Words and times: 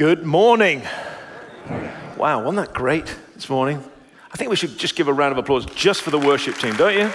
Good 0.00 0.24
morning. 0.24 0.80
Wow, 2.16 2.42
wasn't 2.42 2.66
that 2.66 2.72
great 2.72 3.14
this 3.34 3.50
morning? 3.50 3.84
I 4.32 4.36
think 4.38 4.48
we 4.48 4.56
should 4.56 4.78
just 4.78 4.96
give 4.96 5.08
a 5.08 5.12
round 5.12 5.32
of 5.32 5.36
applause 5.36 5.66
just 5.66 6.00
for 6.00 6.10
the 6.10 6.18
worship 6.18 6.56
team, 6.56 6.74
don't 6.76 6.94
you? 6.94 7.12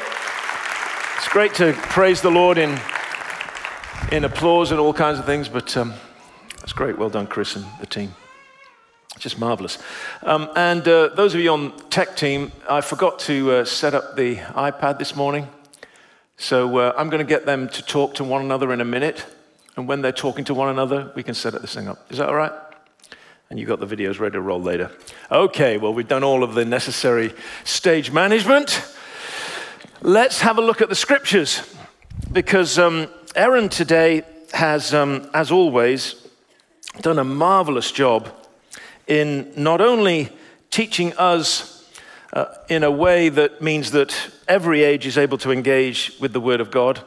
It's 1.17 1.27
great 1.29 1.55
to 1.55 1.73
praise 1.73 2.21
the 2.21 2.29
Lord 2.29 2.59
in, 2.59 2.79
in 4.11 4.23
applause 4.23 4.69
and 4.69 4.79
all 4.79 4.93
kinds 4.93 5.17
of 5.17 5.25
things, 5.25 5.49
but 5.49 5.75
um, 5.75 5.95
that's 6.59 6.73
great. 6.73 6.95
Well 6.95 7.09
done, 7.09 7.25
Chris 7.25 7.55
and 7.55 7.65
the 7.79 7.87
team. 7.87 8.13
Just 9.17 9.39
marvelous. 9.39 9.79
Um, 10.21 10.51
and 10.55 10.87
uh, 10.87 11.07
those 11.07 11.33
of 11.33 11.41
you 11.41 11.49
on 11.49 11.75
tech 11.89 12.15
team, 12.15 12.51
I 12.69 12.81
forgot 12.81 13.17
to 13.21 13.51
uh, 13.51 13.65
set 13.65 13.95
up 13.95 14.15
the 14.15 14.35
iPad 14.35 14.99
this 14.99 15.15
morning. 15.15 15.47
So 16.37 16.77
uh, 16.77 16.93
I'm 16.95 17.09
going 17.09 17.25
to 17.25 17.27
get 17.27 17.47
them 17.47 17.67
to 17.67 17.81
talk 17.81 18.13
to 18.13 18.23
one 18.23 18.43
another 18.43 18.71
in 18.71 18.79
a 18.79 18.85
minute. 18.85 19.25
And 19.75 19.87
when 19.87 20.03
they're 20.03 20.11
talking 20.11 20.45
to 20.45 20.53
one 20.53 20.69
another, 20.69 21.11
we 21.15 21.23
can 21.23 21.33
set 21.33 21.59
this 21.59 21.73
thing 21.73 21.87
up. 21.87 22.05
Is 22.11 22.19
that 22.19 22.29
all 22.29 22.35
right? 22.35 22.51
And 23.49 23.59
you've 23.59 23.69
got 23.69 23.79
the 23.79 23.87
videos 23.87 24.19
ready 24.19 24.33
to 24.33 24.41
roll 24.41 24.61
later. 24.61 24.91
Okay, 25.31 25.77
well, 25.77 25.93
we've 25.93 26.07
done 26.07 26.23
all 26.23 26.43
of 26.43 26.55
the 26.55 26.65
necessary 26.65 27.31
stage 27.63 28.11
management. 28.11 28.83
Let's 30.01 30.41
have 30.41 30.57
a 30.57 30.61
look 30.61 30.81
at 30.81 30.89
the 30.89 30.95
scriptures 30.95 31.61
because 32.31 32.79
um, 32.79 33.07
Aaron 33.35 33.69
today 33.69 34.23
has, 34.53 34.95
um, 34.95 35.29
as 35.33 35.51
always, 35.51 36.27
done 37.01 37.19
a 37.19 37.23
marvelous 37.23 37.91
job 37.91 38.29
in 39.05 39.51
not 39.55 39.79
only 39.79 40.29
teaching 40.71 41.13
us 41.13 41.87
uh, 42.33 42.45
in 42.67 42.83
a 42.83 42.91
way 42.91 43.29
that 43.29 43.61
means 43.61 43.91
that 43.91 44.15
every 44.47 44.83
age 44.83 45.05
is 45.05 45.17
able 45.17 45.37
to 45.37 45.51
engage 45.51 46.13
with 46.19 46.33
the 46.33 46.39
Word 46.39 46.61
of 46.61 46.71
God, 46.71 47.03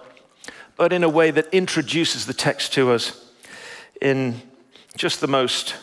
but 0.76 0.92
in 0.92 1.02
a 1.02 1.08
way 1.08 1.32
that 1.32 1.52
introduces 1.52 2.26
the 2.26 2.32
text 2.32 2.72
to 2.74 2.92
us 2.92 3.28
in 4.00 4.40
just 4.96 5.20
the 5.20 5.26
most 5.26 5.74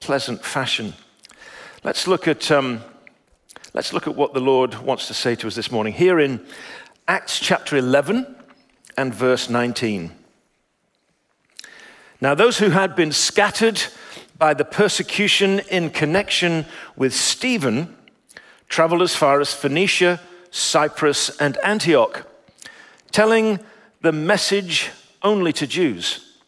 pleasant 0.00 0.44
fashion. 0.44 0.94
Let's 1.82 2.06
look 2.06 2.28
at, 2.28 2.50
um, 2.50 2.80
let's 3.74 3.92
look 3.92 4.06
at 4.06 4.16
what 4.16 4.34
the 4.34 4.40
Lord 4.40 4.74
wants 4.82 5.08
to 5.08 5.14
say 5.14 5.34
to 5.36 5.46
us 5.46 5.54
this 5.54 5.70
morning. 5.70 5.92
Here 5.92 6.18
in 6.18 6.44
Acts 7.08 7.38
chapter 7.38 7.76
11 7.76 8.36
and 8.96 9.14
verse 9.14 9.48
19. 9.48 10.12
Now, 12.20 12.34
those 12.34 12.58
who 12.58 12.70
had 12.70 12.96
been 12.96 13.12
scattered 13.12 13.82
by 14.38 14.54
the 14.54 14.64
persecution 14.64 15.60
in 15.70 15.90
connection 15.90 16.66
with 16.96 17.14
Stephen 17.14 17.94
traveled 18.68 19.02
as 19.02 19.14
far 19.14 19.40
as 19.40 19.54
Phoenicia, 19.54 20.20
Cyprus, 20.50 21.36
and 21.38 21.58
Antioch, 21.64 22.26
telling 23.12 23.60
the 24.00 24.12
message 24.12 24.90
only 25.22 25.52
to 25.52 25.66
Jews. 25.66 26.38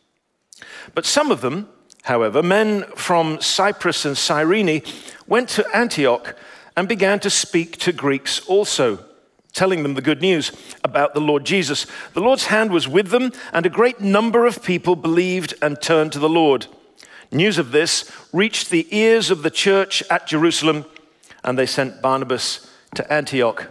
But 0.94 1.06
some 1.06 1.30
of 1.30 1.40
them, 1.40 1.68
however, 2.08 2.42
men 2.42 2.84
from 2.96 3.38
Cyprus 3.40 4.04
and 4.06 4.16
Cyrene, 4.16 4.82
went 5.26 5.50
to 5.50 5.76
Antioch 5.76 6.34
and 6.74 6.88
began 6.88 7.20
to 7.20 7.28
speak 7.28 7.76
to 7.78 7.92
Greeks 7.92 8.40
also, 8.46 9.04
telling 9.52 9.82
them 9.82 9.94
the 9.94 10.00
good 10.02 10.22
news 10.22 10.50
about 10.82 11.12
the 11.12 11.20
Lord 11.20 11.44
Jesus. 11.44 11.86
The 12.14 12.20
Lord's 12.20 12.46
hand 12.46 12.70
was 12.70 12.88
with 12.88 13.10
them, 13.10 13.30
and 13.52 13.66
a 13.66 13.70
great 13.70 14.00
number 14.00 14.46
of 14.46 14.62
people 14.62 14.96
believed 14.96 15.52
and 15.60 15.80
turned 15.80 16.12
to 16.12 16.18
the 16.18 16.28
Lord. 16.28 16.66
News 17.30 17.58
of 17.58 17.72
this 17.72 18.10
reached 18.32 18.70
the 18.70 18.86
ears 18.90 19.30
of 19.30 19.42
the 19.42 19.50
church 19.50 20.02
at 20.10 20.26
Jerusalem, 20.26 20.86
and 21.44 21.58
they 21.58 21.66
sent 21.66 22.00
Barnabas 22.00 22.70
to 22.94 23.12
Antioch. 23.12 23.70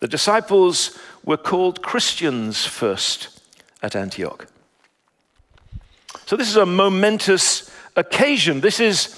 The 0.00 0.08
disciples 0.08 0.98
were 1.24 1.36
called 1.36 1.82
Christians 1.82 2.64
first 2.64 3.40
at 3.82 3.96
Antioch. 3.96 4.46
So, 6.26 6.36
this 6.36 6.48
is 6.48 6.56
a 6.56 6.66
momentous 6.66 7.70
occasion. 7.94 8.60
This 8.60 8.80
is 8.80 9.14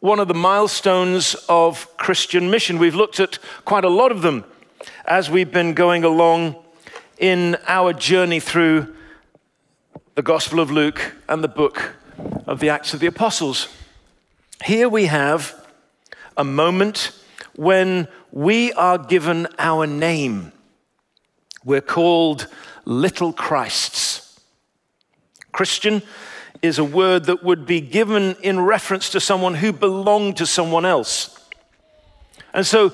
one 0.00 0.20
of 0.20 0.28
the 0.28 0.34
milestones 0.34 1.34
of 1.48 1.96
Christian 1.96 2.50
mission. 2.50 2.78
We've 2.78 2.94
looked 2.94 3.20
at 3.20 3.38
quite 3.64 3.84
a 3.84 3.88
lot 3.88 4.12
of 4.12 4.22
them 4.22 4.44
as 5.04 5.30
we've 5.30 5.50
been 5.50 5.74
going 5.74 6.04
along 6.04 6.56
in 7.18 7.56
our 7.66 7.92
journey 7.92 8.40
through 8.40 8.94
the 10.14 10.22
Gospel 10.22 10.60
of 10.60 10.70
Luke 10.70 11.14
and 11.28 11.42
the 11.42 11.48
book 11.48 11.94
of 12.46 12.60
the 12.60 12.68
Acts 12.68 12.92
of 12.94 13.00
the 13.00 13.06
Apostles. 13.06 13.68
Here 14.64 14.88
we 14.88 15.06
have 15.06 15.54
a 16.36 16.44
moment 16.44 17.12
when 17.54 18.08
we 18.32 18.72
are 18.72 18.96
given 18.96 19.46
our 19.58 19.86
name. 19.86 20.52
We're 21.64 21.82
called 21.82 22.48
little 22.84 23.32
Christs. 23.32 24.40
Christian 25.52 26.02
is 26.62 26.78
a 26.78 26.84
word 26.84 27.26
that 27.26 27.44
would 27.44 27.66
be 27.66 27.80
given 27.80 28.34
in 28.42 28.58
reference 28.58 29.10
to 29.10 29.20
someone 29.20 29.54
who 29.54 29.72
belonged 29.72 30.38
to 30.38 30.46
someone 30.46 30.86
else. 30.86 31.38
And 32.54 32.66
so 32.66 32.92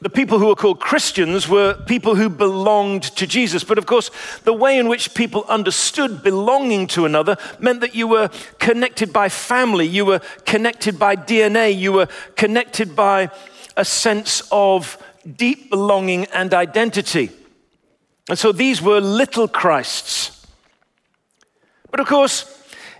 the 0.00 0.10
people 0.10 0.38
who 0.38 0.46
were 0.46 0.54
called 0.54 0.78
Christians 0.78 1.48
were 1.48 1.74
people 1.86 2.14
who 2.14 2.28
belonged 2.28 3.02
to 3.02 3.26
Jesus. 3.26 3.64
But 3.64 3.78
of 3.78 3.86
course, 3.86 4.10
the 4.44 4.52
way 4.52 4.78
in 4.78 4.88
which 4.88 5.14
people 5.14 5.44
understood 5.48 6.22
belonging 6.22 6.86
to 6.88 7.06
another 7.06 7.36
meant 7.58 7.80
that 7.80 7.94
you 7.94 8.06
were 8.06 8.28
connected 8.60 9.12
by 9.12 9.30
family, 9.30 9.86
you 9.86 10.04
were 10.04 10.20
connected 10.44 10.98
by 10.98 11.16
DNA, 11.16 11.76
you 11.76 11.92
were 11.92 12.08
connected 12.36 12.94
by 12.94 13.30
a 13.76 13.84
sense 13.84 14.42
of 14.50 15.02
deep 15.36 15.70
belonging 15.70 16.24
and 16.26 16.54
identity. 16.54 17.30
And 18.28 18.38
so 18.38 18.52
these 18.52 18.80
were 18.82 19.00
little 19.00 19.48
Christs. 19.48 20.46
But 21.90 22.00
of 22.00 22.06
course, 22.06 22.52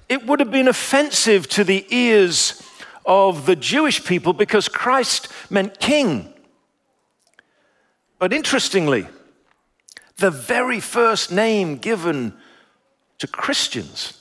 it 0.09 0.27
would 0.27 0.41
have 0.41 0.51
been 0.51 0.69
offensive 0.69 1.49
to 1.51 1.65
the 1.65 1.85
ears 1.91 2.63
of 3.05 3.47
the 3.47 3.57
Jewish 3.57 4.05
people 4.05 4.33
because 4.33 4.69
Christ 4.69 5.29
meant 5.51 5.81
king. 5.81 6.33
But 8.19 8.33
interestingly, 8.33 9.07
the 10.17 10.31
very 10.31 10.81
first 10.81 11.31
name 11.31 11.77
given 11.77 12.35
to 13.19 13.27
Christians 13.27 14.21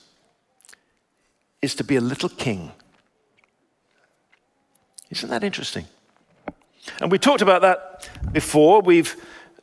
is 1.61 1.75
to 1.75 1.83
be 1.83 1.95
a 1.95 2.01
little 2.01 2.29
king. 2.29 2.71
Isn't 5.09 5.29
that 5.29 5.43
interesting? 5.43 5.85
And 7.01 7.11
we 7.11 7.19
talked 7.19 7.41
about 7.41 7.61
that 7.61 8.09
before. 8.31 8.81
We've 8.81 9.15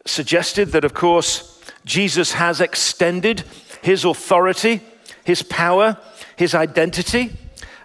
suggested 0.05 0.73
that, 0.73 0.85
of 0.85 0.95
course, 0.95 1.61
Jesus 1.85 2.33
has 2.33 2.61
extended 2.61 3.45
his 3.83 4.05
authority, 4.05 4.81
his 5.25 5.43
power, 5.43 5.99
his 6.37 6.55
identity. 6.55 7.33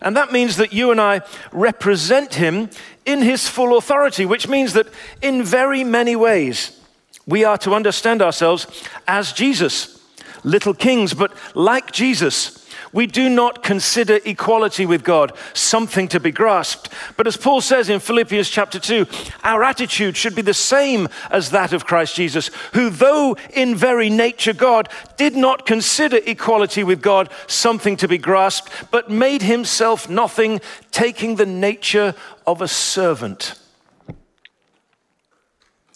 And 0.01 0.15
that 0.15 0.31
means 0.31 0.57
that 0.57 0.73
you 0.73 0.91
and 0.91 1.01
I 1.01 1.21
represent 1.51 2.35
him 2.35 2.69
in 3.05 3.21
his 3.21 3.47
full 3.47 3.77
authority, 3.77 4.25
which 4.25 4.47
means 4.47 4.73
that 4.73 4.87
in 5.21 5.43
very 5.43 5.83
many 5.83 6.15
ways 6.15 6.79
we 7.25 7.43
are 7.43 7.57
to 7.59 7.73
understand 7.73 8.21
ourselves 8.21 8.67
as 9.07 9.33
Jesus, 9.33 9.99
little 10.43 10.73
kings, 10.73 11.13
but 11.13 11.33
like 11.55 11.91
Jesus, 11.91 12.56
we 12.93 13.07
do 13.07 13.29
not 13.29 13.63
consider 13.63 14.19
equality 14.25 14.85
with 14.85 15.03
God 15.03 15.33
something 15.53 16.07
to 16.09 16.19
be 16.19 16.31
grasped. 16.31 16.89
But 17.15 17.27
as 17.27 17.37
Paul 17.37 17.61
says 17.61 17.89
in 17.89 17.99
Philippians 17.99 18.49
chapter 18.49 18.79
2, 18.79 19.05
our 19.43 19.63
attitude 19.63 20.17
should 20.17 20.35
be 20.35 20.41
the 20.41 20.53
same 20.53 21.07
as 21.29 21.51
that 21.51 21.73
of 21.73 21.85
Christ 21.85 22.15
Jesus, 22.15 22.49
who, 22.73 22.89
though 22.89 23.37
in 23.53 23.75
very 23.75 24.09
nature 24.09 24.53
God, 24.53 24.89
did 25.17 25.35
not 25.35 25.65
consider 25.65 26.19
equality 26.25 26.83
with 26.83 27.01
God 27.01 27.29
something 27.47 27.97
to 27.97 28.07
be 28.07 28.17
grasped, 28.17 28.71
but 28.91 29.09
made 29.09 29.41
himself 29.41 30.09
nothing, 30.09 30.61
taking 30.91 31.35
the 31.35 31.45
nature 31.45 32.15
of 32.45 32.61
a 32.61 32.67
servant. 32.67 33.59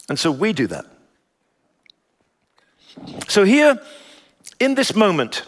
And 0.10 0.20
so 0.20 0.32
we 0.32 0.52
do 0.52 0.68
that. 0.68 0.86
So 3.28 3.46
here, 3.46 3.80
in 4.60 4.76
this 4.76 4.94
moment, 4.94 5.46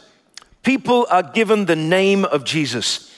People 0.63 1.06
are 1.10 1.24
given 1.24 1.65
the 1.65 1.75
name 1.75 2.25
of 2.25 2.45
Jesus. 2.45 3.13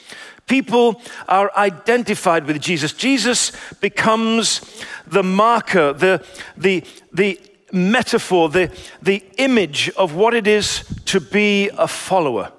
People 0.46 1.00
are 1.28 1.50
identified 1.56 2.46
with 2.46 2.60
Jesus. 2.60 2.92
Jesus 2.92 3.52
becomes 3.80 4.60
the 5.06 5.22
marker, 5.22 5.92
the, 5.92 6.24
the, 6.56 6.84
the 7.12 7.40
metaphor, 7.72 8.48
the, 8.48 8.70
the 9.02 9.24
image 9.38 9.90
of 9.90 10.14
what 10.14 10.34
it 10.34 10.46
is 10.46 10.84
to 11.06 11.20
be 11.20 11.70
a 11.76 11.88
follower. 11.88 12.52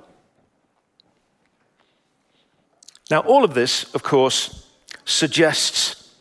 Now, 3.10 3.22
all 3.22 3.46
of 3.46 3.54
this, 3.54 3.94
of 3.94 4.04
course, 4.04 4.68
suggests 5.06 6.14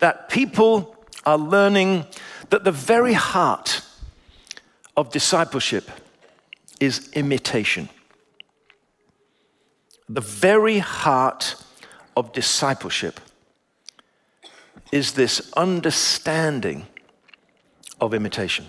that 0.00 0.28
people 0.28 0.96
are 1.24 1.38
learning 1.38 2.04
that 2.50 2.64
the 2.64 2.72
very 2.72 3.14
heart 3.14 3.80
of 4.96 5.10
discipleship 5.10 5.90
is 6.78 7.10
imitation. 7.14 7.88
The 10.08 10.20
very 10.20 10.78
heart 10.78 11.56
of 12.16 12.32
discipleship 12.32 13.20
is 14.92 15.12
this 15.14 15.52
understanding 15.56 16.86
of 18.00 18.14
imitation. 18.14 18.66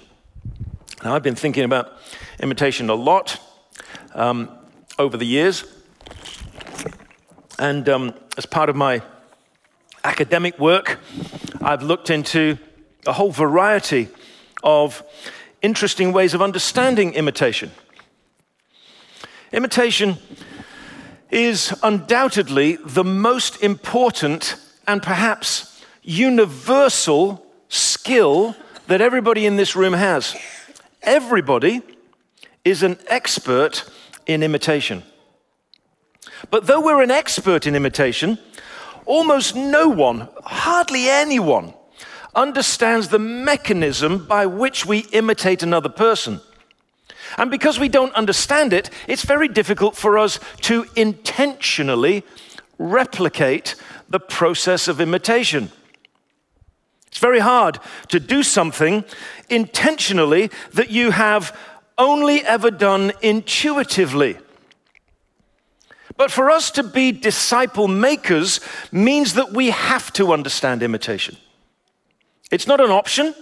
Now, 1.04 1.14
I've 1.14 1.22
been 1.22 1.36
thinking 1.36 1.64
about 1.64 1.94
imitation 2.40 2.90
a 2.90 2.96
lot 2.96 3.40
um, 4.16 4.50
over 4.98 5.16
the 5.16 5.26
years. 5.26 5.64
And 7.60 7.88
um, 7.88 8.14
as 8.36 8.48
part 8.48 8.70
of 8.70 8.76
my 8.76 9.04
academic 10.04 10.58
work, 10.58 11.00
I've 11.62 11.84
looked 11.84 12.10
into 12.10 12.58
a 13.06 13.14
whole 13.14 13.32
variety 13.32 14.10
of 14.64 15.04
interesting 15.62 16.14
ways 16.14 16.34
of 16.34 16.42
understanding 16.42 17.14
imitation. 17.14 17.72
Imitation 19.52 20.18
is 21.30 21.74
undoubtedly 21.84 22.78
the 22.86 23.04
most 23.04 23.62
important 23.62 24.56
and 24.88 25.04
perhaps 25.04 25.84
universal 26.02 27.46
skill 27.70 28.56
that 28.88 29.02
everybody 29.02 29.46
in 29.46 29.58
this 29.58 29.76
room 29.76 29.94
has. 29.94 30.36
Everybody 31.02 31.82
is 32.64 32.84
an 32.84 32.98
expert 33.08 33.90
in 34.26 34.44
imitation. 34.44 35.04
But 36.50 36.68
though 36.68 36.82
we're 36.82 37.02
an 37.02 37.12
expert 37.12 37.68
in 37.68 37.76
imitation, 37.76 38.38
almost 39.06 39.56
no 39.56 39.90
one, 39.90 40.30
hardly 40.44 41.10
anyone, 41.10 41.74
understands 42.36 43.10
the 43.10 43.20
mechanism 43.20 44.26
by 44.28 44.46
which 44.46 44.86
we 44.86 45.00
imitate 45.12 45.64
another 45.64 45.90
person. 45.90 46.40
And 47.38 47.52
because 47.52 47.80
we 47.80 47.90
don't 47.90 48.14
understand 48.16 48.74
it, 48.74 48.90
it's 49.08 49.26
very 49.26 49.48
difficult 49.48 49.96
for 49.96 50.18
us 50.18 50.40
to 50.62 50.86
intentionally 50.96 52.24
replicate 52.78 53.76
the 54.10 54.20
process 54.20 54.88
of 54.88 55.02
imitation. 55.02 55.72
It's 57.08 57.20
very 57.20 57.40
hard 57.40 57.80
to 58.10 58.20
do 58.20 58.44
something 58.44 59.04
intentionally 59.50 60.52
that 60.74 60.92
you 60.92 61.12
have 61.12 61.58
only 61.98 62.46
ever 62.46 62.70
done 62.70 63.12
intuitively. 63.22 64.38
But 66.16 66.32
for 66.32 66.50
us 66.50 66.72
to 66.72 66.84
be 66.84 67.12
disciple 67.12 67.88
makers 67.88 68.60
means 68.92 69.34
that 69.34 69.52
we 69.52 69.70
have 69.70 70.12
to 70.14 70.34
understand 70.34 70.84
imitation. 70.84 71.38
It's 72.52 72.68
not 72.68 72.82
an 72.82 72.92
option. 72.92 73.36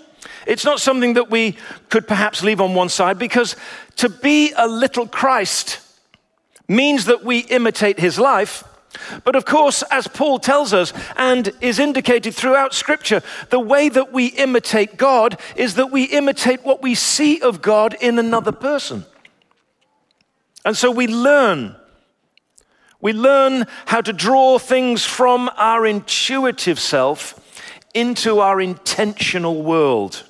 It's 0.46 0.66
not 0.66 0.80
something 0.80 1.14
that 1.14 1.30
we 1.30 1.58
could 1.90 2.08
perhaps 2.08 2.44
leave 2.44 2.62
on 2.62 2.76
one 2.76 2.90
side 2.90 3.18
because 3.18 3.56
to 3.98 4.10
be 4.10 4.54
a 4.56 4.68
little 4.68 5.08
Christ 5.08 5.80
means 6.68 7.06
that 7.06 7.24
we 7.24 7.40
imitate 7.40 8.00
his 8.00 8.20
life. 8.20 8.64
But 9.24 9.36
of 9.36 9.46
course, 9.46 9.84
as 9.92 10.08
Paul 10.08 10.40
tells 10.40 10.74
us 10.74 10.94
and 11.18 11.52
is 11.62 11.80
indicated 11.80 12.34
throughout 12.34 12.74
Scripture, 12.74 13.22
the 13.50 13.60
way 13.60 13.90
that 13.90 14.14
we 14.14 14.28
imitate 14.28 14.98
God 14.98 15.40
is 15.56 15.76
that 15.76 15.92
we 15.92 16.06
imitate 16.06 16.64
what 16.64 16.82
we 16.82 16.96
see 16.96 17.42
of 17.42 17.62
God 17.62 17.96
in 18.00 18.20
another 18.20 18.52
person. 18.52 19.06
And 20.64 20.78
so 20.78 20.92
we 20.92 21.08
learn 21.08 21.76
we 23.06 23.14
learn 23.14 23.68
how 23.86 24.02
to 24.02 24.12
draw 24.12 24.58
things 24.58 25.06
from 25.06 25.52
our 25.58 25.86
intuitive 25.86 26.80
self 26.80 27.40
into 27.94 28.40
our 28.40 28.60
intentional 28.60 29.62
world. 29.62 30.24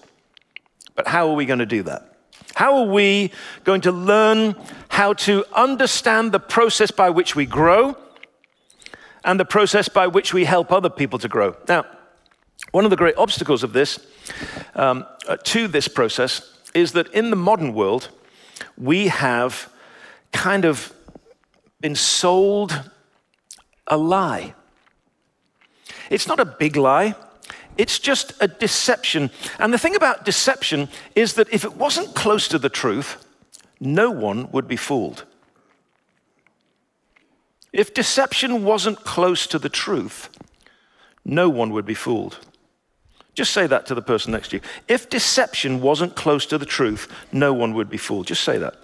But 0.95 1.07
how 1.07 1.29
are 1.29 1.35
we 1.35 1.45
going 1.45 1.59
to 1.59 1.65
do 1.65 1.83
that? 1.83 2.15
How 2.55 2.77
are 2.77 2.87
we 2.87 3.31
going 3.63 3.81
to 3.81 3.91
learn 3.91 4.55
how 4.87 5.13
to 5.13 5.45
understand 5.53 6.31
the 6.31 6.39
process 6.39 6.89
by 6.89 7.09
which 7.09 7.35
we 7.35 7.45
grow 7.45 7.97
and 9.25 9.39
the 9.39 9.45
process 9.45 9.89
by 9.89 10.07
which 10.07 10.33
we 10.33 10.45
help 10.45 10.71
other 10.71 10.89
people 10.89 11.19
to 11.19 11.27
grow? 11.27 11.55
Now, 11.67 11.85
one 12.71 12.85
of 12.85 12.91
the 12.91 12.97
great 12.97 13.17
obstacles 13.17 13.63
of 13.63 13.73
this, 13.73 13.99
um, 14.73 15.05
uh, 15.27 15.37
to 15.43 15.67
this 15.67 15.87
process, 15.87 16.57
is 16.73 16.93
that 16.93 17.07
in 17.13 17.29
the 17.29 17.35
modern 17.35 17.73
world, 17.73 18.09
we 18.77 19.07
have 19.07 19.69
kind 20.31 20.65
of 20.65 20.93
been 21.81 21.95
sold 21.95 22.89
a 23.87 23.97
lie. 23.97 24.53
It's 26.09 26.27
not 26.27 26.39
a 26.39 26.45
big 26.45 26.75
lie, 26.75 27.15
it's 27.77 27.99
just 27.99 28.33
a 28.39 28.47
deception. 28.47 29.29
And 29.59 29.73
the 29.73 29.77
thing 29.77 29.95
about 29.95 30.25
deception 30.25 30.89
is 31.15 31.33
that 31.33 31.51
if 31.53 31.63
it 31.63 31.75
wasn't 31.75 32.15
close 32.15 32.47
to 32.49 32.59
the 32.59 32.69
truth, 32.69 33.25
no 33.79 34.11
one 34.11 34.51
would 34.51 34.67
be 34.67 34.77
fooled. 34.77 35.25
If 37.73 37.93
deception 37.93 38.63
wasn't 38.63 39.03
close 39.03 39.47
to 39.47 39.59
the 39.59 39.69
truth, 39.69 40.29
no 41.25 41.49
one 41.49 41.71
would 41.71 41.85
be 41.85 41.93
fooled. 41.93 42.39
Just 43.33 43.51
say 43.51 43.67
that 43.67 43.85
to 43.87 43.95
the 43.95 44.01
person 44.01 44.31
next 44.31 44.49
to 44.49 44.57
you. 44.57 44.61
If 44.87 45.09
deception 45.09 45.81
wasn't 45.81 46.15
close 46.15 46.45
to 46.45 46.57
the 46.57 46.65
truth, 46.65 47.09
no 47.33 47.51
one 47.53 47.73
would 47.73 47.89
be 47.89 47.97
fooled. 47.97 48.27
Just 48.27 48.45
say 48.45 48.57
that. 48.59 48.75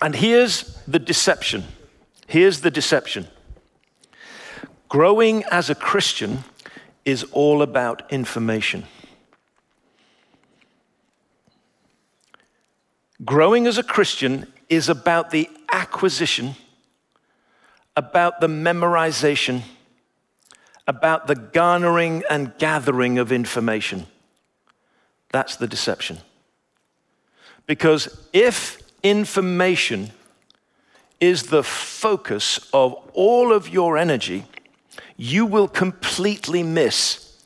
And 0.00 0.16
here's 0.16 0.76
the 0.88 0.98
deception. 0.98 1.62
Here's 2.26 2.62
the 2.62 2.72
deception. 2.72 3.28
Growing 4.92 5.42
as 5.44 5.70
a 5.70 5.74
Christian 5.74 6.44
is 7.06 7.24
all 7.32 7.62
about 7.62 8.12
information. 8.12 8.84
Growing 13.24 13.66
as 13.66 13.78
a 13.78 13.82
Christian 13.82 14.52
is 14.68 14.90
about 14.90 15.30
the 15.30 15.48
acquisition, 15.72 16.56
about 17.96 18.42
the 18.42 18.48
memorization, 18.48 19.62
about 20.86 21.26
the 21.26 21.36
garnering 21.36 22.22
and 22.28 22.52
gathering 22.58 23.16
of 23.16 23.32
information. 23.32 24.06
That's 25.30 25.56
the 25.56 25.66
deception. 25.66 26.18
Because 27.66 28.28
if 28.34 28.76
information 29.02 30.10
is 31.18 31.44
the 31.44 31.62
focus 31.62 32.68
of 32.74 32.92
all 33.14 33.54
of 33.54 33.70
your 33.70 33.96
energy, 33.96 34.44
you 35.16 35.46
will 35.46 35.68
completely 35.68 36.62
miss 36.62 37.44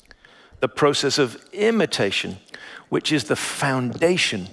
the 0.61 0.69
process 0.69 1.19
of 1.19 1.43
imitation, 1.53 2.39
which 2.89 3.13
is 3.13 3.25
the 3.25 3.37
foundation 3.37 4.49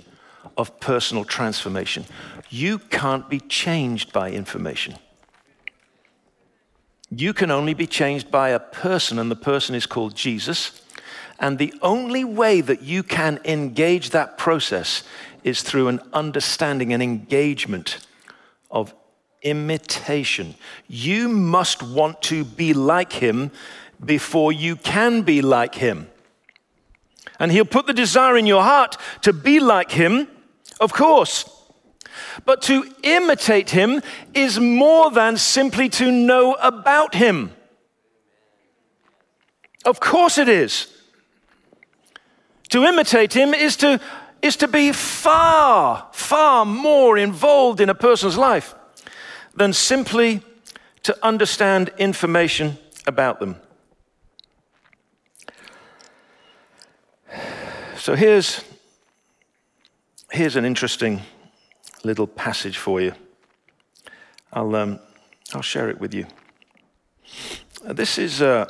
of 0.58 0.80
personal 0.80 1.24
transformation. 1.24 2.06
You 2.50 2.80
can't 2.80 3.30
be 3.30 3.40
changed 3.40 4.14
by 4.14 4.32
information. 4.32 4.96
You 7.10 7.34
can 7.34 7.52
only 7.52 7.74
be 7.74 7.88
changed 7.88 8.32
by 8.32 8.50
a 8.50 8.60
person, 8.60 9.20
and 9.20 9.30
the 9.30 9.36
person 9.36 9.76
is 9.76 9.86
called 9.86 10.16
Jesus. 10.16 10.82
And 11.40 11.58
the 11.58 11.74
only 11.82 12.24
way 12.24 12.62
that 12.62 12.82
you 12.82 13.04
can 13.04 13.40
engage 13.46 14.12
that 14.12 14.38
process 14.38 15.04
is 15.44 15.62
through 15.62 15.90
an 15.90 16.00
understanding 16.14 16.94
and 16.94 17.04
engagement 17.04 18.06
of 18.72 18.94
imitation. 19.44 20.56
You 20.88 21.28
must 21.28 21.84
want 21.84 22.22
to 22.24 22.44
be 22.44 22.74
like 22.74 23.14
him 23.14 23.52
before 24.04 24.52
you 24.52 24.76
can 24.76 25.22
be 25.22 25.42
like 25.42 25.76
him. 25.76 26.10
And 27.40 27.52
he'll 27.52 27.66
put 27.66 27.88
the 27.88 27.94
desire 27.94 28.38
in 28.38 28.46
your 28.46 28.64
heart 28.64 28.98
to 29.22 29.34
be 29.34 29.60
like 29.60 29.92
him, 29.92 30.28
of 30.80 30.94
course. 30.94 31.50
But 32.46 32.62
to 32.64 32.86
imitate 33.04 33.72
him 33.72 34.02
is 34.34 34.60
more 34.60 35.12
than 35.12 35.38
simply 35.38 35.90
to 35.90 36.12
know 36.12 36.54
about 36.56 37.16
him. 37.16 37.52
Of 39.86 40.00
course 40.00 40.38
it 40.38 40.48
is. 40.48 40.88
To 42.70 42.84
imitate 42.84 43.34
him 43.34 43.54
is 43.54 43.76
to 43.78 44.00
is 44.42 44.58
to 44.58 44.68
be 44.68 44.92
far, 44.92 46.10
far 46.12 46.66
more 46.66 47.18
involved 47.18 47.80
in 47.80 47.90
a 47.90 47.96
person's 47.96 48.38
life 48.38 48.76
than 49.56 49.74
simply 49.74 50.42
to 51.04 51.18
understand 51.26 51.92
information 51.98 52.78
about 53.06 53.40
them. 53.40 53.58
So 57.98 58.16
here's, 58.16 58.62
here's 60.32 60.56
an 60.56 60.66
interesting 60.66 61.22
little 62.04 62.28
passage 62.28 62.78
for 62.78 63.00
you. 63.00 63.14
I'll, 64.52 64.76
um, 64.76 65.00
I'll 65.54 65.62
share 65.62 65.90
it 65.90 66.00
with 66.00 66.14
you. 66.14 66.28
This 67.84 68.18
is, 68.18 68.42
uh, 68.42 68.66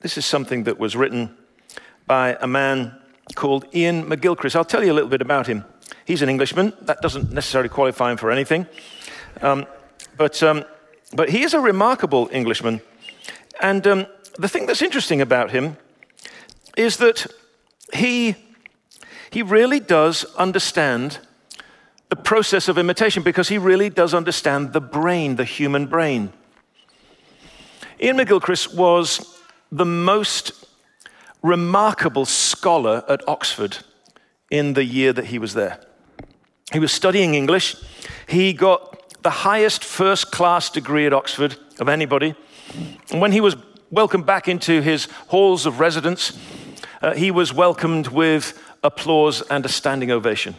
this 0.00 0.16
is 0.16 0.24
something 0.24 0.64
that 0.64 0.78
was 0.78 0.96
written 0.96 1.36
by 2.06 2.36
a 2.40 2.46
man 2.46 2.96
called 3.34 3.64
Iain 3.74 4.04
McGilchrist. 4.04 4.56
I'll 4.56 4.64
tell 4.64 4.84
you 4.84 4.92
a 4.92 4.94
little 4.94 5.10
bit 5.10 5.22
about 5.22 5.46
him. 5.46 5.64
He's 6.10 6.22
an 6.22 6.28
Englishman. 6.28 6.72
That 6.82 7.02
doesn't 7.02 7.30
necessarily 7.30 7.68
qualify 7.68 8.10
him 8.10 8.16
for 8.16 8.32
anything. 8.32 8.66
Um, 9.42 9.64
but, 10.16 10.42
um, 10.42 10.64
but 11.12 11.28
he 11.28 11.44
is 11.44 11.54
a 11.54 11.60
remarkable 11.60 12.28
Englishman. 12.32 12.80
And 13.60 13.86
um, 13.86 14.06
the 14.36 14.48
thing 14.48 14.66
that's 14.66 14.82
interesting 14.82 15.20
about 15.20 15.52
him 15.52 15.76
is 16.76 16.96
that 16.96 17.28
he, 17.94 18.34
he 19.30 19.42
really 19.44 19.78
does 19.78 20.24
understand 20.34 21.20
the 22.08 22.16
process 22.16 22.66
of 22.66 22.76
imitation 22.76 23.22
because 23.22 23.48
he 23.48 23.58
really 23.58 23.88
does 23.88 24.12
understand 24.12 24.72
the 24.72 24.80
brain, 24.80 25.36
the 25.36 25.44
human 25.44 25.86
brain. 25.86 26.32
Iain 28.02 28.16
McGilchrist 28.16 28.74
was 28.74 29.38
the 29.70 29.86
most 29.86 30.66
remarkable 31.40 32.24
scholar 32.24 33.04
at 33.08 33.22
Oxford 33.28 33.78
in 34.50 34.72
the 34.72 34.84
year 34.84 35.12
that 35.12 35.26
he 35.26 35.38
was 35.38 35.54
there. 35.54 35.78
He 36.72 36.78
was 36.78 36.92
studying 36.92 37.34
English. 37.34 37.76
He 38.26 38.52
got 38.52 39.22
the 39.22 39.30
highest 39.30 39.84
first 39.84 40.30
class 40.30 40.70
degree 40.70 41.06
at 41.06 41.12
Oxford 41.12 41.56
of 41.78 41.88
anybody. 41.88 42.34
And 43.10 43.20
when 43.20 43.32
he 43.32 43.40
was 43.40 43.56
welcomed 43.90 44.26
back 44.26 44.48
into 44.48 44.80
his 44.80 45.06
halls 45.28 45.66
of 45.66 45.80
residence, 45.80 46.38
uh, 47.02 47.14
he 47.14 47.30
was 47.30 47.52
welcomed 47.52 48.08
with 48.08 48.60
applause 48.82 49.42
and 49.42 49.64
a 49.66 49.68
standing 49.68 50.10
ovation. 50.10 50.54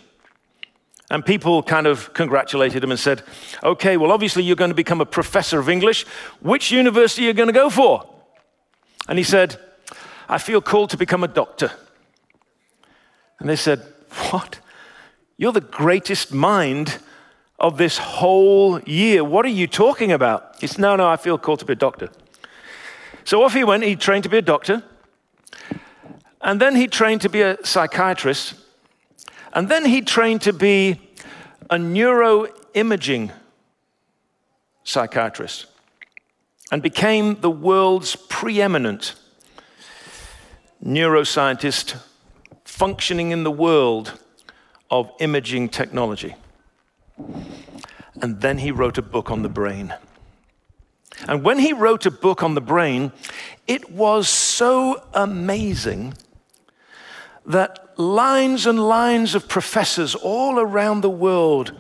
And 1.10 1.26
people 1.26 1.62
kind 1.62 1.88
of 1.88 2.14
congratulated 2.14 2.84
him 2.84 2.92
and 2.92 3.00
said, 3.00 3.24
Okay, 3.64 3.98
well, 3.98 4.12
obviously 4.12 4.44
you're 4.44 4.56
going 4.56 4.72
to 4.72 4.76
become 4.76 5.02
a 5.02 5.06
professor 5.06 5.60
of 5.60 5.70
English. 5.70 6.06
Which 6.40 6.72
university 6.72 7.26
are 7.26 7.28
you 7.28 7.34
going 7.34 7.48
to 7.48 7.54
go 7.54 7.70
for? 7.70 8.08
And 9.08 9.18
he 9.18 9.24
said, 9.24 9.58
I 10.30 10.38
feel 10.38 10.62
called 10.62 10.90
to 10.92 10.98
become 10.98 11.24
a 11.24 11.28
doctor. 11.28 11.72
And 13.40 13.50
they 13.50 13.58
said, 13.58 13.82
What? 14.30 14.60
You're 15.42 15.52
the 15.52 15.60
greatest 15.60 16.32
mind 16.32 17.00
of 17.60 17.80
this 17.80 17.98
whole 17.98 18.80
year. 18.82 19.24
What 19.24 19.44
are 19.44 19.50
you 19.50 19.66
talking 19.66 20.12
about? 20.12 20.56
He 20.62 20.68
said, 20.68 20.78
No, 20.78 20.96
no, 20.96 21.10
I 21.10 21.18
feel 21.18 21.40
called 21.40 21.58
to 21.62 21.66
be 21.66 21.74
a 21.74 21.76
doctor. 21.76 22.12
So 23.24 23.42
off 23.42 23.56
he 23.56 23.64
went. 23.64 23.84
He 23.84 23.96
trained 23.96 24.22
to 24.26 24.30
be 24.30 24.38
a 24.38 24.44
doctor. 24.44 24.84
And 26.42 26.62
then 26.62 26.76
he 26.76 26.88
trained 26.88 27.22
to 27.22 27.30
be 27.30 27.42
a 27.42 27.58
psychiatrist. 27.66 28.54
And 29.52 29.68
then 29.68 29.86
he 29.86 30.04
trained 30.04 30.44
to 30.44 30.54
be 30.54 31.02
a 31.72 31.78
neuroimaging 31.78 33.32
psychiatrist 34.84 35.66
and 36.72 36.84
became 36.84 37.42
the 37.42 37.50
world's 37.50 38.16
preeminent 38.16 39.16
neuroscientist 40.86 42.00
functioning 42.64 43.32
in 43.32 43.44
the 43.44 43.50
world 43.50 44.20
of 44.92 45.10
imaging 45.20 45.70
technology. 45.70 46.36
And 48.22 48.42
then 48.42 48.60
he 48.60 48.70
wrote 48.72 48.98
a 48.98 49.02
book 49.02 49.32
on 49.32 49.42
the 49.42 49.50
brain. 49.50 49.96
And 51.28 51.44
when 51.44 51.60
he 51.60 51.74
wrote 51.74 52.06
a 52.06 52.12
book 52.12 52.44
on 52.44 52.54
the 52.54 52.62
brain, 52.62 53.12
it 53.68 53.92
was 53.92 54.28
so 54.28 55.04
amazing 55.14 56.14
that 57.46 57.98
lines 57.98 58.66
and 58.66 58.88
lines 58.88 59.34
of 59.34 59.48
professors 59.48 60.14
all 60.14 60.60
around 60.60 61.02
the 61.02 61.10
world 61.10 61.74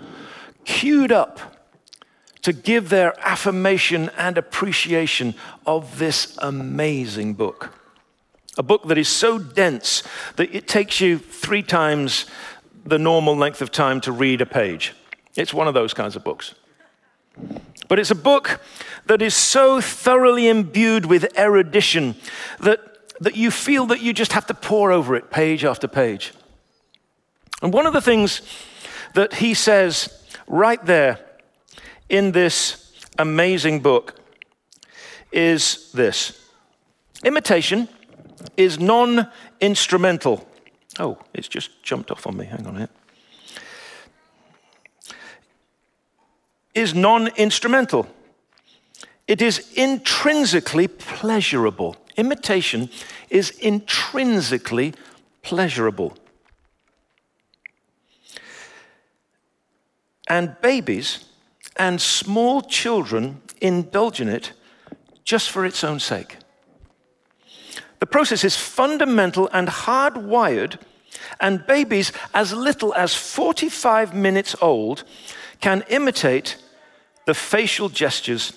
queued 0.64 1.12
up 1.12 1.40
to 2.42 2.54
give 2.54 2.90
their 2.90 3.14
affirmation 3.20 4.10
and 4.18 4.38
appreciation 4.38 5.36
of 5.66 6.00
this 6.00 6.38
amazing 6.42 7.34
book. 7.36 7.74
A 8.58 8.64
book 8.64 8.88
that 8.88 8.98
is 8.98 9.08
so 9.08 9.38
dense 9.38 10.04
that 10.36 10.54
it 10.54 10.68
takes 10.68 11.00
you 11.00 11.18
three 11.18 11.64
times 11.64 12.26
the 12.86 13.00
normal 13.00 13.36
length 13.36 13.62
of 13.62 13.72
time 13.72 14.02
to 14.02 14.12
read 14.12 14.42
a 14.42 14.46
page. 14.46 14.94
It's 15.36 15.54
one 15.54 15.68
of 15.68 15.74
those 15.74 15.94
kinds 15.94 16.16
of 16.16 16.24
books. 16.24 16.56
But 17.88 18.00
it's 18.00 18.12
a 18.12 18.16
book 18.16 18.62
that 19.06 19.22
is 19.22 19.36
so 19.36 19.82
thoroughly 19.82 20.48
imbued 20.48 21.06
with 21.06 21.38
erudition 21.38 22.16
that, 22.60 22.80
that 23.20 23.36
you 23.36 23.52
feel 23.52 23.86
that 23.88 24.02
you 24.02 24.14
just 24.14 24.34
have 24.34 24.46
to 24.48 24.54
pore 24.54 24.92
over 24.92 25.16
it 25.16 25.32
page 25.32 25.66
after 25.66 25.88
page. 25.88 26.34
And 27.62 27.74
one 27.74 27.86
of 27.86 27.94
the 27.94 28.02
things 28.02 28.42
that 29.14 29.36
he 29.36 29.54
says 29.54 30.24
right 30.48 30.84
there 30.86 31.20
in 32.10 32.32
this 32.32 32.94
amazing 33.18 33.82
book 33.82 34.20
is 35.32 35.92
this 35.92 36.50
imitation 37.24 37.88
is 38.58 38.80
non 38.80 39.30
instrumental. 39.60 40.48
Oh, 41.02 41.18
it's 41.34 41.48
just 41.48 41.82
jumped 41.82 42.12
off 42.12 42.28
on 42.28 42.38
me. 42.38 42.46
Hang 42.46 42.68
on 42.68 42.76
here. 42.76 42.90
Is 46.76 46.94
non 46.94 47.30
instrumental. 47.38 48.06
It 49.28 49.42
is 49.42 49.74
intrinsically 49.74 50.88
pleasurable. 50.88 51.98
Imitation 52.18 52.92
is 53.32 53.50
intrinsically 53.50 54.94
pleasurable. 55.42 56.16
And 60.28 60.56
babies 60.62 61.26
and 61.78 62.00
small 62.00 62.62
children 62.62 63.42
indulge 63.60 64.22
in 64.22 64.30
it 64.30 64.54
just 65.24 65.50
for 65.50 65.66
its 65.66 65.84
own 65.84 66.00
sake. 66.00 66.38
The 68.00 68.06
process 68.06 68.44
is 68.44 68.56
fundamental 68.56 69.50
and 69.52 69.68
hardwired, 69.68 70.80
and 71.40 71.66
babies 71.66 72.12
as 72.34 72.54
little 72.54 72.94
as 72.94 73.16
45 73.16 74.14
minutes 74.14 74.56
old 74.62 75.04
can 75.60 75.84
imitate 75.90 76.58
the 77.26 77.34
facial 77.34 77.90
gestures 77.90 78.54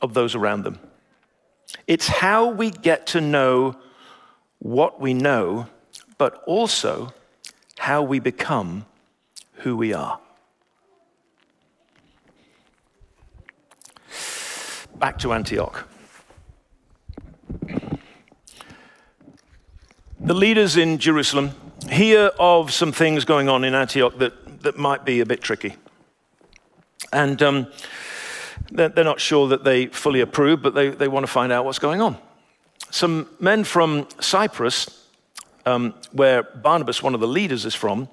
of 0.00 0.14
those 0.14 0.34
around 0.34 0.62
them. 0.62 0.78
It's 1.86 2.08
how 2.08 2.48
we 2.48 2.70
get 2.70 3.06
to 3.08 3.20
know 3.20 3.76
what 4.58 5.00
we 5.00 5.12
know, 5.12 5.66
but 6.18 6.42
also 6.46 7.12
how 7.78 8.02
we 8.02 8.18
become 8.18 8.86
who 9.56 9.76
we 9.76 9.92
are. 9.92 10.18
Back 14.96 15.18
to 15.18 15.32
Antioch. 15.32 15.88
The 20.20 20.34
leaders 20.34 20.78
in 20.78 20.96
Jerusalem 20.98 21.50
hear 21.90 22.30
of 22.38 22.72
some 22.72 22.92
things 22.92 23.24
going 23.24 23.48
on 23.48 23.64
in 23.64 23.74
Antioch 23.74 24.18
that, 24.18 24.62
that 24.62 24.76
might 24.78 25.04
be 25.04 25.20
a 25.20 25.26
bit 25.26 25.40
tricky. 25.40 25.76
And 27.12 27.42
um, 27.42 27.66
they're, 28.70 28.88
they're 28.88 29.04
not 29.04 29.20
sure 29.20 29.48
that 29.48 29.64
they 29.64 29.86
fully 29.86 30.20
approve, 30.20 30.62
but 30.62 30.74
they, 30.74 30.88
they 30.88 31.08
want 31.08 31.24
to 31.24 31.32
find 31.32 31.52
out 31.52 31.64
what's 31.64 31.78
going 31.78 32.00
on. 32.00 32.16
Some 32.90 33.28
men 33.40 33.64
from 33.64 34.08
Cyprus, 34.20 35.08
um, 35.66 35.94
where 36.12 36.42
Barnabas, 36.42 37.02
one 37.02 37.14
of 37.14 37.20
the 37.20 37.28
leaders, 37.28 37.64
is 37.64 37.74
from, 37.74 38.08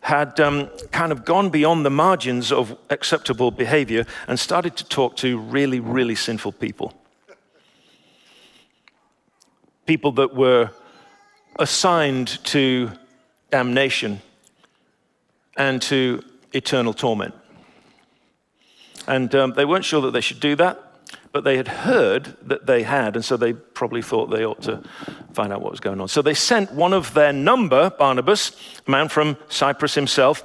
had 0.00 0.38
um, 0.40 0.68
kind 0.92 1.12
of 1.12 1.24
gone 1.24 1.50
beyond 1.50 1.84
the 1.84 1.90
margins 1.90 2.52
of 2.52 2.76
acceptable 2.90 3.50
behavior 3.50 4.06
and 4.26 4.38
started 4.38 4.76
to 4.76 4.84
talk 4.84 5.16
to 5.16 5.38
really, 5.38 5.80
really 5.80 6.14
sinful 6.14 6.52
people. 6.52 6.94
People 9.86 10.12
that 10.12 10.34
were 10.34 10.70
assigned 11.58 12.42
to 12.44 12.90
damnation 13.50 14.20
and 15.56 15.82
to 15.82 16.22
eternal 16.52 16.92
torment. 16.92 17.34
And 19.06 19.34
um, 19.34 19.54
they 19.54 19.64
weren't 19.64 19.84
sure 19.84 20.02
that 20.02 20.12
they 20.12 20.20
should 20.20 20.40
do 20.40 20.54
that, 20.56 20.88
but 21.32 21.44
they 21.44 21.56
had 21.56 21.68
heard 21.68 22.36
that 22.42 22.66
they 22.66 22.82
had, 22.82 23.16
and 23.16 23.24
so 23.24 23.36
they 23.36 23.52
probably 23.52 24.02
thought 24.02 24.26
they 24.26 24.44
ought 24.44 24.62
to 24.62 24.82
find 25.32 25.52
out 25.52 25.62
what 25.62 25.70
was 25.70 25.80
going 25.80 26.00
on. 26.00 26.08
So 26.08 26.22
they 26.22 26.34
sent 26.34 26.72
one 26.72 26.92
of 26.92 27.14
their 27.14 27.32
number, 27.32 27.90
Barnabas, 27.90 28.52
a 28.86 28.90
man 28.90 29.08
from 29.08 29.36
Cyprus 29.48 29.94
himself, 29.94 30.44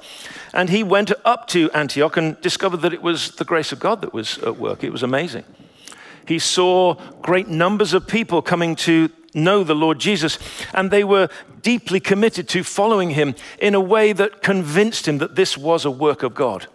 and 0.52 0.70
he 0.70 0.82
went 0.82 1.12
up 1.24 1.46
to 1.48 1.70
Antioch 1.72 2.16
and 2.16 2.40
discovered 2.40 2.78
that 2.78 2.94
it 2.94 3.02
was 3.02 3.32
the 3.32 3.44
grace 3.44 3.72
of 3.72 3.80
God 3.80 4.00
that 4.02 4.14
was 4.14 4.38
at 4.38 4.56
work. 4.56 4.82
It 4.82 4.92
was 4.92 5.02
amazing. 5.02 5.44
He 6.26 6.38
saw 6.38 6.94
great 7.20 7.48
numbers 7.48 7.92
of 7.92 8.06
people 8.06 8.40
coming 8.40 8.76
to 8.76 9.10
know 9.34 9.64
the 9.64 9.74
Lord 9.74 9.98
Jesus, 9.98 10.38
and 10.72 10.90
they 10.90 11.04
were 11.04 11.28
deeply 11.62 12.00
committed 12.00 12.48
to 12.50 12.62
following 12.62 13.10
him 13.10 13.34
in 13.58 13.74
a 13.74 13.80
way 13.80 14.12
that 14.12 14.42
convinced 14.42 15.08
him 15.08 15.18
that 15.18 15.34
this 15.34 15.58
was 15.58 15.84
a 15.84 15.90
work 15.90 16.22
of 16.22 16.34
God. 16.34 16.66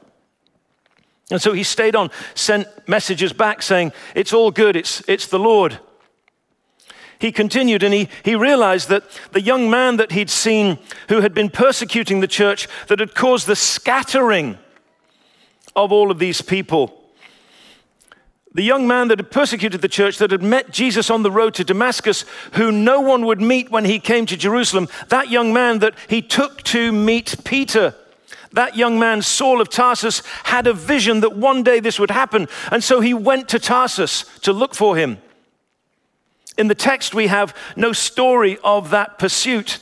And 1.31 1.41
so 1.41 1.53
he 1.53 1.63
stayed 1.63 1.95
on, 1.95 2.09
sent 2.33 2.67
messages 2.87 3.33
back 3.33 3.61
saying, 3.61 3.91
It's 4.15 4.33
all 4.33 4.51
good, 4.51 4.75
it's, 4.75 5.07
it's 5.07 5.27
the 5.27 5.39
Lord. 5.39 5.79
He 7.19 7.31
continued 7.31 7.83
and 7.83 7.93
he, 7.93 8.07
he 8.23 8.33
realized 8.35 8.87
that 8.89 9.03
the 9.33 9.41
young 9.41 9.69
man 9.69 9.97
that 9.97 10.13
he'd 10.13 10.29
seen 10.29 10.79
who 11.09 11.19
had 11.19 11.33
been 11.33 11.49
persecuting 11.49 12.21
the 12.21 12.27
church, 12.27 12.67
that 12.87 12.99
had 12.99 13.13
caused 13.13 13.45
the 13.45 13.57
scattering 13.57 14.57
of 15.75 15.91
all 15.91 16.11
of 16.11 16.19
these 16.19 16.41
people, 16.41 16.98
the 18.53 18.63
young 18.63 18.87
man 18.87 19.09
that 19.09 19.19
had 19.19 19.31
persecuted 19.31 19.81
the 19.81 19.87
church, 19.87 20.17
that 20.17 20.31
had 20.31 20.41
met 20.41 20.71
Jesus 20.71 21.09
on 21.09 21.21
the 21.21 21.31
road 21.31 21.53
to 21.55 21.63
Damascus, 21.63 22.25
who 22.53 22.71
no 22.71 22.99
one 22.99 23.25
would 23.25 23.39
meet 23.39 23.69
when 23.69 23.85
he 23.85 23.99
came 23.99 24.25
to 24.25 24.35
Jerusalem, 24.35 24.87
that 25.09 25.29
young 25.29 25.53
man 25.53 25.79
that 25.79 25.93
he 26.07 26.21
took 26.21 26.63
to 26.63 26.91
meet 26.91 27.35
Peter, 27.43 27.93
that 28.51 28.75
young 28.75 28.97
man, 28.97 29.21
Saul 29.21 29.61
of 29.61 29.69
Tarsus, 29.69 30.23
had 30.45 30.65
a 30.65 30.73
vision 30.73 31.19
that 31.19 31.35
one 31.35 31.61
day 31.61 31.79
this 31.79 31.99
would 31.99 32.09
happen. 32.09 32.47
And 32.71 32.83
so 32.83 32.99
he 33.01 33.13
went 33.13 33.49
to 33.49 33.59
Tarsus 33.59 34.25
to 34.39 34.51
look 34.51 34.73
for 34.73 34.95
him. 34.95 35.19
In 36.57 36.67
the 36.67 36.75
text, 36.75 37.13
we 37.13 37.27
have 37.27 37.55
no 37.75 37.93
story 37.93 38.57
of 38.63 38.89
that 38.89 39.19
pursuit. 39.19 39.77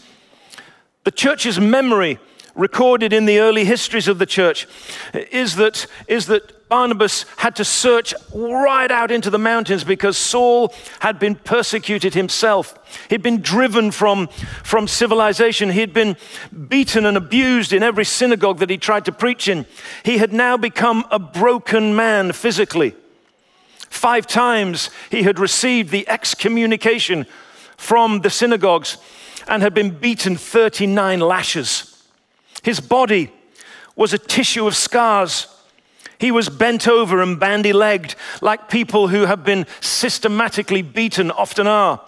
The 1.06 1.12
church's 1.12 1.60
memory, 1.60 2.20
recorded 2.58 3.14
in 3.14 3.26
the 3.26 3.40
early 3.40 3.64
histories 3.64 4.08
of 4.08 4.20
the 4.20 4.26
church, 4.26 4.68
is 5.14 5.56
that, 5.56 5.88
is 6.08 6.26
that 6.26 6.68
Barnabas 6.68 7.26
had 7.38 7.56
to 7.58 7.64
search 7.64 8.14
right 8.34 8.92
out 8.92 9.12
into 9.12 9.30
the 9.30 9.38
mountains 9.38 9.86
because 9.86 10.18
Saul 10.18 10.74
had 11.00 11.18
been 11.18 11.36
persecuted 11.36 12.14
himself. 12.14 12.78
He'd 13.10 13.24
been 13.24 13.42
driven 13.42 13.92
from, 13.92 14.28
from 14.64 14.88
civilization. 14.88 15.70
He'd 15.70 15.94
been 15.94 16.18
beaten 16.68 17.06
and 17.06 17.16
abused 17.16 17.72
in 17.72 17.84
every 17.84 18.04
synagogue 18.04 18.60
that 18.60 18.70
he 18.70 18.78
tried 18.78 19.06
to 19.06 19.12
preach 19.12 19.48
in. 19.48 19.66
He 20.04 20.18
had 20.18 20.34
now 20.34 20.58
become 20.58 21.06
a 21.10 21.20
broken 21.20 21.96
man 21.96 22.34
physically. 22.34 22.96
Five 23.90 24.28
times 24.28 24.90
he 25.10 25.24
had 25.24 25.40
received 25.40 25.92
the 25.92 26.08
excommunication 26.10 27.26
from 27.78 28.22
the 28.22 28.30
synagogues 28.30 28.98
and 29.48 29.64
had 29.64 29.74
been 29.74 29.92
beaten 29.92 30.36
39 30.36 31.22
lashes. 31.22 31.97
His 32.64 32.80
body 32.80 33.32
was 33.96 34.14
a 34.14 34.18
tissue 34.18 34.68
of 34.68 34.76
scars 34.76 35.48
he 36.20 36.32
was 36.32 36.50
bent 36.50 36.88
over 36.88 37.22
and 37.22 37.40
bandy 37.40 37.74
legged, 37.74 38.16
like 38.42 38.70
people 38.70 39.10
who 39.10 39.26
have 39.26 39.44
been 39.44 39.66
systematically 39.82 40.82
beaten 40.82 41.30
often 41.32 41.68
are. 41.68 42.02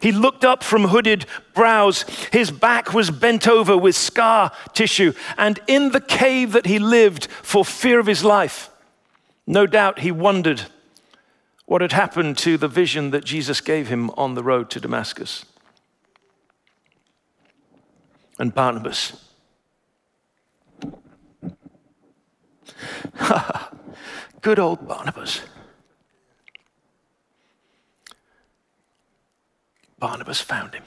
He 0.00 0.12
looked 0.12 0.44
up 0.44 0.62
from 0.62 0.84
hooded 0.84 1.26
brows. 1.54 2.02
His 2.30 2.50
back 2.50 2.92
was 2.92 3.10
bent 3.10 3.48
over 3.48 3.76
with 3.76 3.96
scar 3.96 4.52
tissue. 4.72 5.14
And 5.38 5.58
in 5.66 5.90
the 5.90 6.00
cave 6.00 6.52
that 6.52 6.66
he 6.66 6.78
lived 6.78 7.26
for 7.26 7.64
fear 7.64 7.98
of 7.98 8.06
his 8.06 8.22
life, 8.22 8.70
no 9.46 9.66
doubt 9.66 10.00
he 10.00 10.10
wondered 10.10 10.62
what 11.66 11.80
had 11.80 11.92
happened 11.92 12.36
to 12.38 12.58
the 12.58 12.68
vision 12.68 13.10
that 13.10 13.24
Jesus 13.24 13.60
gave 13.60 13.88
him 13.88 14.10
on 14.10 14.34
the 14.34 14.42
road 14.42 14.68
to 14.70 14.80
Damascus. 14.80 15.46
And 18.38 18.54
Barnabas 18.54 19.24
Good 24.40 24.58
old 24.58 24.86
Barnabas. 24.86 25.40
Barnabas 29.98 30.40
found 30.40 30.74
him 30.74 30.84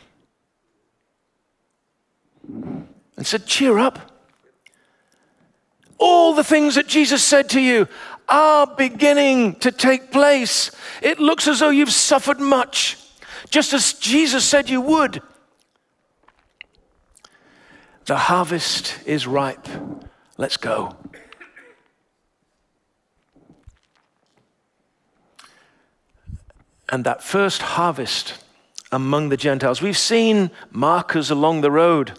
and 3.15 3.25
said, 3.25 3.46
Cheer 3.46 3.79
up. 3.79 4.12
All 5.98 6.34
the 6.34 6.43
things 6.43 6.75
that 6.75 6.88
Jesus 6.88 7.24
said 7.24 7.50
to 7.50 7.60
you 7.60 7.88
are 8.29 8.67
beginning 8.67 9.55
to 9.55 9.72
take 9.72 10.12
place. 10.12 10.69
It 11.01 11.19
looks 11.19 11.48
as 11.48 11.60
though 11.60 11.69
you've 11.69 11.91
suffered 11.91 12.39
much, 12.39 12.98
just 13.50 13.74
as 13.74 13.93
Jesus 13.93 14.46
said 14.46 14.69
you 14.69 14.81
would. 14.81 15.22
The 18.05 18.17
harvest 18.17 19.00
is 19.05 19.25
ripe. 19.25 19.67
Let's 20.38 20.57
go. 20.57 20.96
And 26.89 27.03
that 27.03 27.24
first 27.24 27.62
harvest 27.62 28.36
among 28.91 29.29
the 29.29 29.38
Gentiles. 29.38 29.82
We've 29.82 29.98
seen 29.98 30.51
markers 30.72 31.29
along 31.29 31.62
the 31.62 31.72
road. 31.72 32.13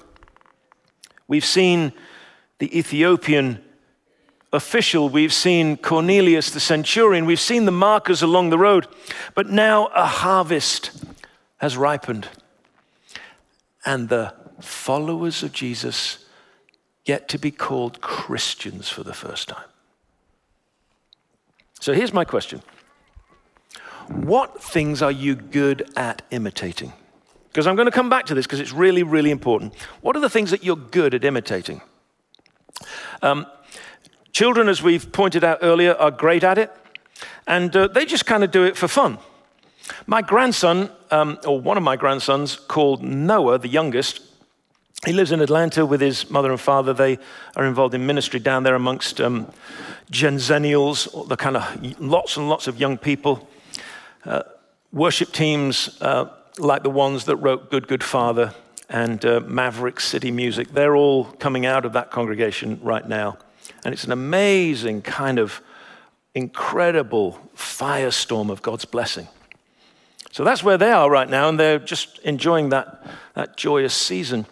We've 1.26 1.44
seen 1.44 1.92
the 2.58 2.76
Ethiopian 2.76 3.62
official, 4.52 5.08
we've 5.08 5.32
seen 5.32 5.76
Cornelius 5.76 6.50
the 6.50 6.60
centurion, 6.60 7.26
we've 7.26 7.40
seen 7.40 7.66
the 7.66 7.70
markers 7.70 8.22
along 8.22 8.50
the 8.50 8.58
road, 8.58 8.87
but 9.34 9.48
now 9.48 9.87
a 9.88 10.07
harvest 10.07 10.90
has 11.59 11.76
ripened. 11.76 12.28
And 13.85 14.09
the 14.09 14.35
followers 14.61 15.42
of 15.42 15.52
Jesus 15.52 16.24
get 17.04 17.28
to 17.28 17.38
be 17.38 17.50
called 17.50 18.00
Christians 18.00 18.88
for 18.88 19.02
the 19.02 19.14
first 19.14 19.48
time. 19.48 19.68
So 21.81 21.92
here's 21.92 22.12
my 22.12 22.24
question 22.24 22.62
what 24.09 24.62
things 24.62 25.03
are 25.03 25.12
you 25.12 25.35
good 25.35 25.90
at 25.97 26.23
imitating? 26.31 26.92
Because 27.49 27.66
I'm 27.66 27.77
going 27.77 27.87
to 27.87 27.92
come 27.92 28.09
back 28.09 28.27
to 28.27 28.35
this 28.35 28.47
because 28.47 28.61
it's 28.61 28.73
really, 28.73 29.03
really 29.03 29.31
important. 29.31 29.75
What 30.01 30.16
are 30.16 30.21
the 30.21 30.31
things 30.31 30.51
that 30.51 30.62
you're 30.62 30.77
good 30.77 31.14
at 31.14 31.25
imitating? 31.25 31.81
Um, 33.23 33.47
children, 34.33 34.68
as 34.68 34.83
we've 34.83 35.11
pointed 35.12 35.44
out 35.44 35.59
earlier, 35.62 35.94
are 35.94 36.11
great 36.11 36.44
at 36.44 36.59
it, 36.59 36.71
and 37.47 37.75
uh, 37.75 37.88
they 37.88 38.05
just 38.05 38.27
kind 38.27 38.44
of 38.44 38.51
do 38.51 38.64
it 38.64 38.77
for 38.77 38.88
fun. 38.88 39.18
My 40.07 40.23
grandson, 40.23 40.90
um, 41.11 41.38
or 41.47 41.61
one 41.61 41.77
of 41.77 41.83
my 41.83 41.97
grandsons, 41.97 42.57
called 42.57 43.03
Noah, 43.03 43.59
the 43.59 43.68
youngest, 43.68 44.21
he 45.07 45.12
lives 45.12 45.31
in 45.31 45.40
Atlanta 45.40 45.87
with 45.87 46.01
his 46.01 46.29
mother 46.29 46.51
and 46.51 46.61
father. 46.61 46.92
They 46.92 47.18
are 47.57 47.64
involved 47.64 47.94
in 47.94 48.05
ministry 48.05 48.40
down 48.40 48.64
there 48.64 48.75
amongst 48.75 49.21
um, 49.21 49.51
Genzennials, 50.11 51.29
the 51.29 51.37
kind 51.37 51.57
of 51.57 52.01
lots 52.01 52.37
and 52.37 52.49
lots 52.49 52.66
of 52.66 52.81
young 52.81 52.99
people. 52.99 53.49
Uh, 54.24 54.42
worship 54.92 55.33
teams 55.33 56.00
uh, 56.00 56.26
like 56.59 56.83
the 56.83 56.90
ones 56.90 57.24
that 57.26 57.37
wrote 57.37 57.70
Good, 57.70 57.88
Good 57.88 58.02
Father 58.02 58.54
and 58.88 59.24
uh, 59.24 59.40
Maverick 59.40 60.00
City 60.00 60.31
Music, 60.31 60.68
they're 60.72 60.96
all 60.96 61.24
coming 61.24 61.66
out 61.66 61.85
of 61.85 61.92
that 61.92 62.11
congregation 62.11 62.81
right 62.83 63.07
now. 63.07 63.38
And 63.85 63.92
it's 63.92 64.04
an 64.04 64.12
amazing 64.12 65.02
kind 65.02 65.38
of 65.38 65.61
incredible 66.35 67.38
firestorm 67.57 68.50
of 68.50 68.62
God's 68.62 68.85
blessing. 68.85 69.28
So 70.33 70.44
that's 70.44 70.62
where 70.62 70.78
they 70.78 70.90
are 70.90 71.11
right 71.11 71.28
now, 71.28 71.48
and 71.48 71.59
they're 71.59 71.78
just 71.78 72.18
enjoying 72.18 72.68
that, 72.70 73.07
that 73.35 73.57
joyous 73.57 73.94
season. 73.94 74.46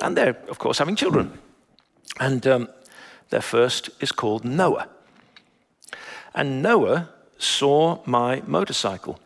And 0.00 0.16
they're, 0.16 0.36
of 0.48 0.58
course, 0.58 0.78
having 0.78 0.96
children. 0.96 1.38
And 2.20 2.46
um, 2.46 2.68
their 3.30 3.40
first 3.40 3.90
is 4.00 4.12
called 4.12 4.44
Noah. 4.44 4.88
And 6.34 6.62
Noah 6.62 7.08
saw 7.38 8.00
my 8.06 8.42
motorcycle 8.46 9.18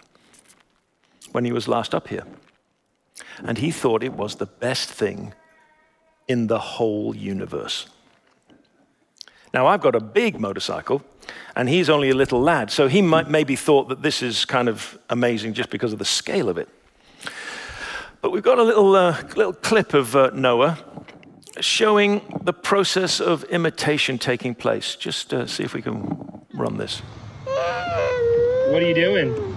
when 1.33 1.44
he 1.44 1.53
was 1.53 1.68
last 1.68 1.94
up 1.94 2.09
here. 2.09 2.25
And 3.44 3.59
he 3.59 3.71
thought 3.71 4.03
it 4.03 4.14
was 4.14 4.37
the 4.37 4.47
best 4.47 4.90
thing 4.90 5.35
in 6.27 6.47
the 6.47 6.59
whole 6.59 7.14
universe. 7.14 7.88
Now, 9.55 9.66
I've 9.66 9.81
got 9.81 9.94
a 9.94 10.01
big 10.01 10.38
motorcycle, 10.38 11.03
and 11.57 11.68
he's 11.68 11.88
only 11.88 12.11
a 12.11 12.14
little 12.14 12.40
lad, 12.40 12.71
so 12.71 12.87
he 12.87 13.01
might 13.01 13.29
maybe 13.31 13.57
thought 13.57 13.88
that 13.88 14.03
this 14.03 14.23
is 14.23 14.44
kind 14.44 14.68
of 14.68 14.99
amazing 15.09 15.55
just 15.55 15.71
because 15.71 15.92
of 15.92 15.99
the 15.99 16.05
scale 16.05 16.49
of 16.49 16.59
it. 16.59 16.68
But 18.21 18.31
we've 18.31 18.42
got 18.42 18.59
a 18.59 18.62
little, 18.62 18.94
uh, 18.94 19.23
little 19.37 19.53
clip 19.53 19.94
of 19.94 20.14
uh, 20.14 20.31
Noah 20.35 20.79
showing 21.61 22.21
the 22.42 22.53
process 22.53 23.21
of 23.21 23.44
imitation 23.44 24.18
taking 24.18 24.55
place. 24.55 24.97
Just 24.97 25.33
uh, 25.33 25.47
see 25.47 25.64
if 25.64 25.73
we 25.73 25.83
can 25.83 26.44
run 26.53 26.77
this. 26.77 27.01
What 28.70 28.82
are 28.82 28.87
you 28.87 28.94
doing? 28.94 29.48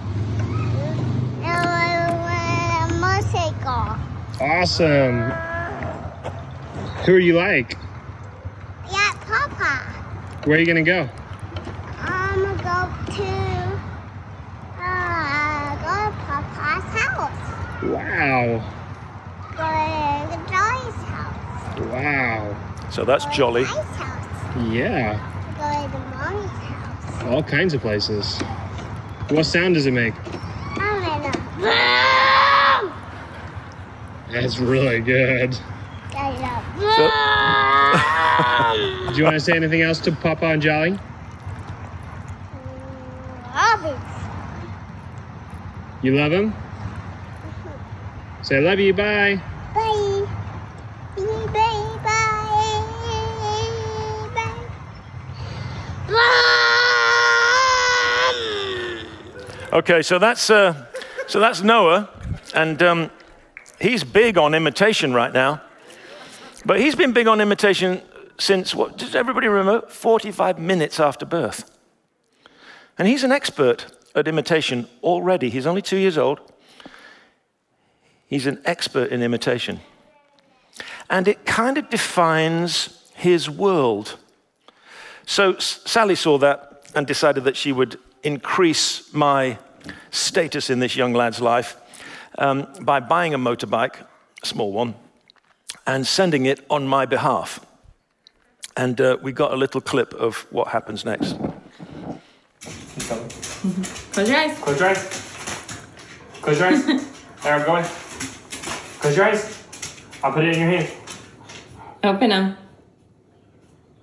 Motorcycle. 3.00 3.96
Awesome. 4.40 5.30
Who 7.04 7.14
are 7.14 7.18
you 7.18 7.34
like? 7.34 7.76
Yeah, 8.90 9.12
Papa. 9.26 9.78
Where 10.44 10.56
are 10.56 10.60
you 10.60 10.66
gonna 10.66 10.82
go? 10.82 11.08
I'm 11.98 12.42
gonna 12.42 12.56
go 12.56 12.88
to 13.14 13.28
uh, 14.80 15.76
go 15.82 15.94
to 16.06 16.12
Papa's 16.26 16.86
house. 16.98 17.42
Wow. 17.82 18.62
Go 19.56 19.70
to 20.30 20.38
Jolly's 20.50 21.00
house. 21.10 21.38
Wow. 21.90 22.56
So 22.90 23.04
that's 23.04 23.24
Go 23.26 23.32
jolly. 23.32 23.62
I's 23.62 23.68
house. 23.96 24.28
Yeah. 24.72 25.18
Go 25.58 25.68
to 25.90 25.98
Mommy's 26.16 26.50
house. 26.50 27.11
All 27.26 27.42
kinds 27.42 27.74
of 27.74 27.80
places. 27.80 28.40
What 29.30 29.44
sound 29.46 29.74
does 29.74 29.86
it 29.86 29.92
make? 29.92 30.14
I'm 30.78 31.02
in 31.02 31.34
a 31.58 32.92
That's 34.32 34.58
really 34.58 35.00
good. 35.00 35.54
So, 35.54 37.10
Do 39.12 39.18
you 39.18 39.24
want 39.24 39.34
to 39.34 39.40
say 39.40 39.54
anything 39.54 39.82
else 39.82 39.98
to 40.00 40.12
Papa 40.12 40.46
and 40.46 40.60
Jolly? 40.62 40.98
You 46.02 46.16
love 46.16 46.32
him? 46.32 46.52
Say, 48.42 48.56
I 48.56 48.60
love 48.60 48.80
you. 48.80 48.92
Bye. 48.92 49.40
Bye. 49.72 50.26
Bye. 51.16 51.52
Bye. 52.02 52.32
Bye. 56.10 56.52
Okay, 59.72 60.02
so 60.02 60.18
that's, 60.18 60.50
uh, 60.50 60.86
so 61.26 61.40
that's 61.40 61.62
Noah, 61.62 62.08
and 62.54 62.82
um, 62.82 63.10
he's 63.80 64.04
big 64.04 64.38
on 64.38 64.54
imitation 64.54 65.12
right 65.14 65.32
now. 65.32 65.62
But 66.64 66.80
he's 66.80 66.94
been 66.94 67.12
big 67.12 67.26
on 67.26 67.40
imitation 67.40 68.02
since, 68.38 68.74
what 68.74 68.96
does 68.96 69.14
everybody 69.14 69.48
remember? 69.48 69.86
45 69.88 70.58
minutes 70.58 71.00
after 71.00 71.26
birth. 71.26 71.70
And 72.98 73.08
he's 73.08 73.24
an 73.24 73.32
expert 73.32 73.86
at 74.14 74.28
imitation 74.28 74.88
already. 75.02 75.50
He's 75.50 75.66
only 75.66 75.82
two 75.82 75.96
years 75.96 76.18
old. 76.18 76.40
He's 78.26 78.46
an 78.46 78.60
expert 78.64 79.10
in 79.10 79.22
imitation. 79.22 79.80
And 81.10 81.28
it 81.28 81.44
kind 81.44 81.78
of 81.78 81.90
defines 81.90 83.10
his 83.14 83.50
world. 83.50 84.18
So 85.26 85.58
Sally 85.58 86.14
saw 86.14 86.38
that 86.38 86.90
and 86.94 87.06
decided 87.06 87.44
that 87.44 87.56
she 87.56 87.72
would 87.72 87.98
increase 88.22 89.12
my 89.12 89.58
status 90.10 90.70
in 90.70 90.78
this 90.78 90.96
young 90.96 91.12
lad's 91.12 91.40
life 91.40 91.76
um, 92.38 92.66
by 92.82 93.00
buying 93.00 93.34
a 93.34 93.38
motorbike, 93.38 93.96
a 94.42 94.46
small 94.46 94.72
one, 94.72 94.94
and 95.86 96.06
sending 96.06 96.46
it 96.46 96.64
on 96.70 96.86
my 96.86 97.06
behalf. 97.06 97.64
And 98.76 99.00
uh, 99.00 99.18
we 99.22 99.32
got 99.32 99.52
a 99.52 99.56
little 99.56 99.80
clip 99.80 100.14
of 100.14 100.46
what 100.50 100.68
happens 100.68 101.04
next. 101.04 101.36
Close 104.12 104.28
your 104.28 104.38
eyes. 104.38 104.58
Close 104.58 104.80
your 104.80 104.88
eyes. 104.88 105.76
Close 106.40 106.58
your 106.58 106.68
eyes. 106.68 106.86
there, 107.42 107.54
I'm 107.54 107.66
going. 107.66 107.84
Close 109.00 109.16
your 109.16 109.26
eyes. 109.26 109.64
I'll 110.22 110.32
put 110.32 110.44
it 110.44 110.56
in 110.56 110.60
your 110.60 110.70
hand. 110.70 110.90
Open 112.04 112.30
them. 112.30 112.56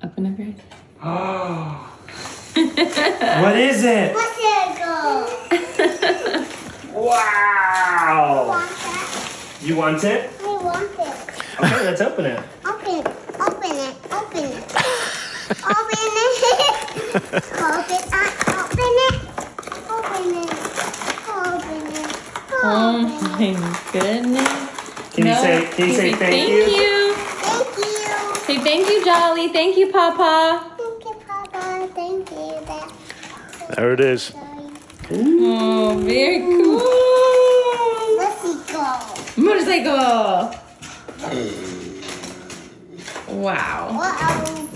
Open 0.04 0.26
up 0.26 0.40
your 0.40 0.48
eyes. 1.02 1.86
What 2.56 3.58
is 3.58 3.84
it? 3.84 4.14
What's 4.14 4.38
it? 4.40 4.46
Wow! 6.94 8.68
You 9.62 9.76
want 9.78 10.04
it? 10.04 10.30
We 10.42 10.48
want 10.48 10.90
it. 11.00 11.16
Okay, 11.60 11.84
let's 11.86 12.02
open 12.02 12.26
it. 12.26 12.40
Open, 12.66 13.00
open 13.40 13.72
it, 13.72 13.96
open 14.12 14.44
it. 14.44 14.64
open 15.64 15.96
it. 15.96 16.00
open 16.00 16.00
it, 16.00 16.34
open 18.58 18.94
it. 19.06 19.16
Open 19.90 20.28
it. 20.36 20.50
Open 21.30 21.86
it. 21.94 22.10
Oh 22.62 22.66
Open 23.34 23.42
it. 23.42 23.60
my 23.60 23.80
goodness. 23.94 24.52
Can 25.14 25.28
you 25.28 25.36
say 25.36 25.68
can 25.72 25.88
you 25.88 25.94
say 25.96 26.14
thank, 26.14 26.50
you? 26.50 26.56
you? 26.56 27.14
Thank 27.16 27.78
you. 27.78 28.36
Say 28.46 28.58
thank 28.60 28.90
you, 28.90 29.06
Jolly. 29.06 29.48
Thank 29.50 29.78
you, 29.78 29.92
Papa. 29.92 30.79
Thank 31.96 32.32
you, 32.32 32.36
Papa. 32.66 32.94
Thank 32.94 33.60
you, 33.62 33.66
Dad. 33.68 33.78
There 33.78 33.94
it 33.94 34.00
is. 34.00 34.32
Oh, 35.12 36.02
very 36.04 36.40
cool. 36.40 36.78
Let's 38.18 38.44
go. 38.72 39.42
Motorcycle. 39.42 40.54
Wow. 43.28 43.90
Uh-oh. 43.92 44.70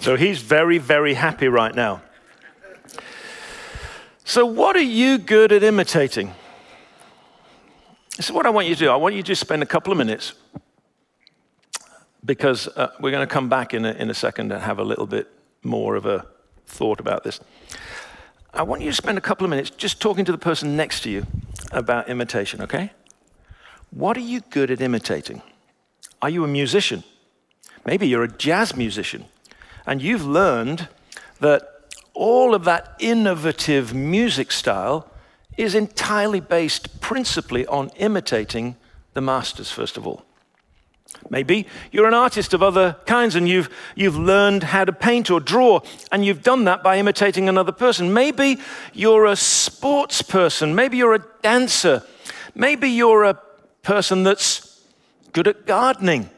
So 0.00 0.16
he's 0.16 0.40
very, 0.40 0.78
very 0.78 1.14
happy 1.14 1.48
right 1.48 1.74
now. 1.74 2.02
So, 4.24 4.44
what 4.44 4.76
are 4.76 4.80
you 4.80 5.18
good 5.18 5.52
at 5.52 5.62
imitating? 5.62 6.34
This 8.16 8.26
is 8.26 8.32
what 8.32 8.46
I 8.46 8.50
want 8.50 8.66
you 8.66 8.74
to 8.74 8.80
do. 8.80 8.90
I 8.90 8.96
want 8.96 9.14
you 9.14 9.22
to 9.22 9.36
spend 9.36 9.62
a 9.62 9.66
couple 9.66 9.92
of 9.92 9.98
minutes 9.98 10.34
because 12.24 12.68
uh, 12.68 12.88
we're 13.00 13.10
going 13.10 13.26
to 13.26 13.32
come 13.32 13.48
back 13.48 13.72
in 13.72 13.84
a, 13.84 13.92
in 13.92 14.10
a 14.10 14.14
second 14.14 14.52
and 14.52 14.62
have 14.62 14.78
a 14.78 14.84
little 14.84 15.06
bit 15.06 15.28
more 15.62 15.96
of 15.96 16.06
a 16.06 16.26
thought 16.66 17.00
about 17.00 17.24
this. 17.24 17.40
I 18.52 18.62
want 18.62 18.82
you 18.82 18.90
to 18.90 18.96
spend 18.96 19.18
a 19.18 19.20
couple 19.20 19.44
of 19.44 19.50
minutes 19.50 19.70
just 19.70 20.00
talking 20.00 20.24
to 20.24 20.32
the 20.32 20.38
person 20.38 20.76
next 20.76 21.02
to 21.02 21.10
you 21.10 21.26
about 21.72 22.08
imitation, 22.08 22.62
okay? 22.62 22.92
What 23.90 24.16
are 24.16 24.20
you 24.20 24.40
good 24.40 24.70
at 24.70 24.80
imitating? 24.80 25.42
Are 26.20 26.30
you 26.30 26.44
a 26.44 26.48
musician? 26.48 27.04
Maybe 27.86 28.08
you're 28.08 28.24
a 28.24 28.28
jazz 28.28 28.76
musician 28.76 29.26
and 29.86 30.02
you've 30.02 30.24
learned 30.24 30.88
that 31.40 31.62
all 32.14 32.54
of 32.54 32.64
that 32.64 32.96
innovative 32.98 33.94
music 33.94 34.50
style 34.52 35.08
is 35.56 35.74
entirely 35.74 36.40
based 36.40 37.00
principally 37.00 37.66
on 37.66 37.88
imitating 37.96 38.76
the 39.14 39.20
masters, 39.20 39.70
first 39.70 39.96
of 39.96 40.06
all. 40.06 40.24
Maybe 41.30 41.66
you're 41.92 42.06
an 42.06 42.14
artist 42.14 42.54
of 42.54 42.62
other 42.62 42.96
kinds 43.06 43.34
and 43.34 43.48
you've, 43.48 43.68
you've 43.94 44.16
learned 44.16 44.62
how 44.62 44.84
to 44.84 44.92
paint 44.92 45.30
or 45.30 45.40
draw, 45.40 45.80
and 46.10 46.24
you've 46.24 46.42
done 46.42 46.64
that 46.64 46.82
by 46.82 46.98
imitating 46.98 47.48
another 47.48 47.72
person. 47.72 48.12
Maybe 48.12 48.58
you're 48.92 49.26
a 49.26 49.36
sports 49.36 50.22
person. 50.22 50.74
Maybe 50.74 50.96
you're 50.96 51.14
a 51.14 51.24
dancer. 51.42 52.02
Maybe 52.54 52.88
you're 52.88 53.24
a 53.24 53.38
person 53.82 54.22
that's 54.22 54.82
good 55.32 55.48
at 55.48 55.66
gardening. 55.66 56.30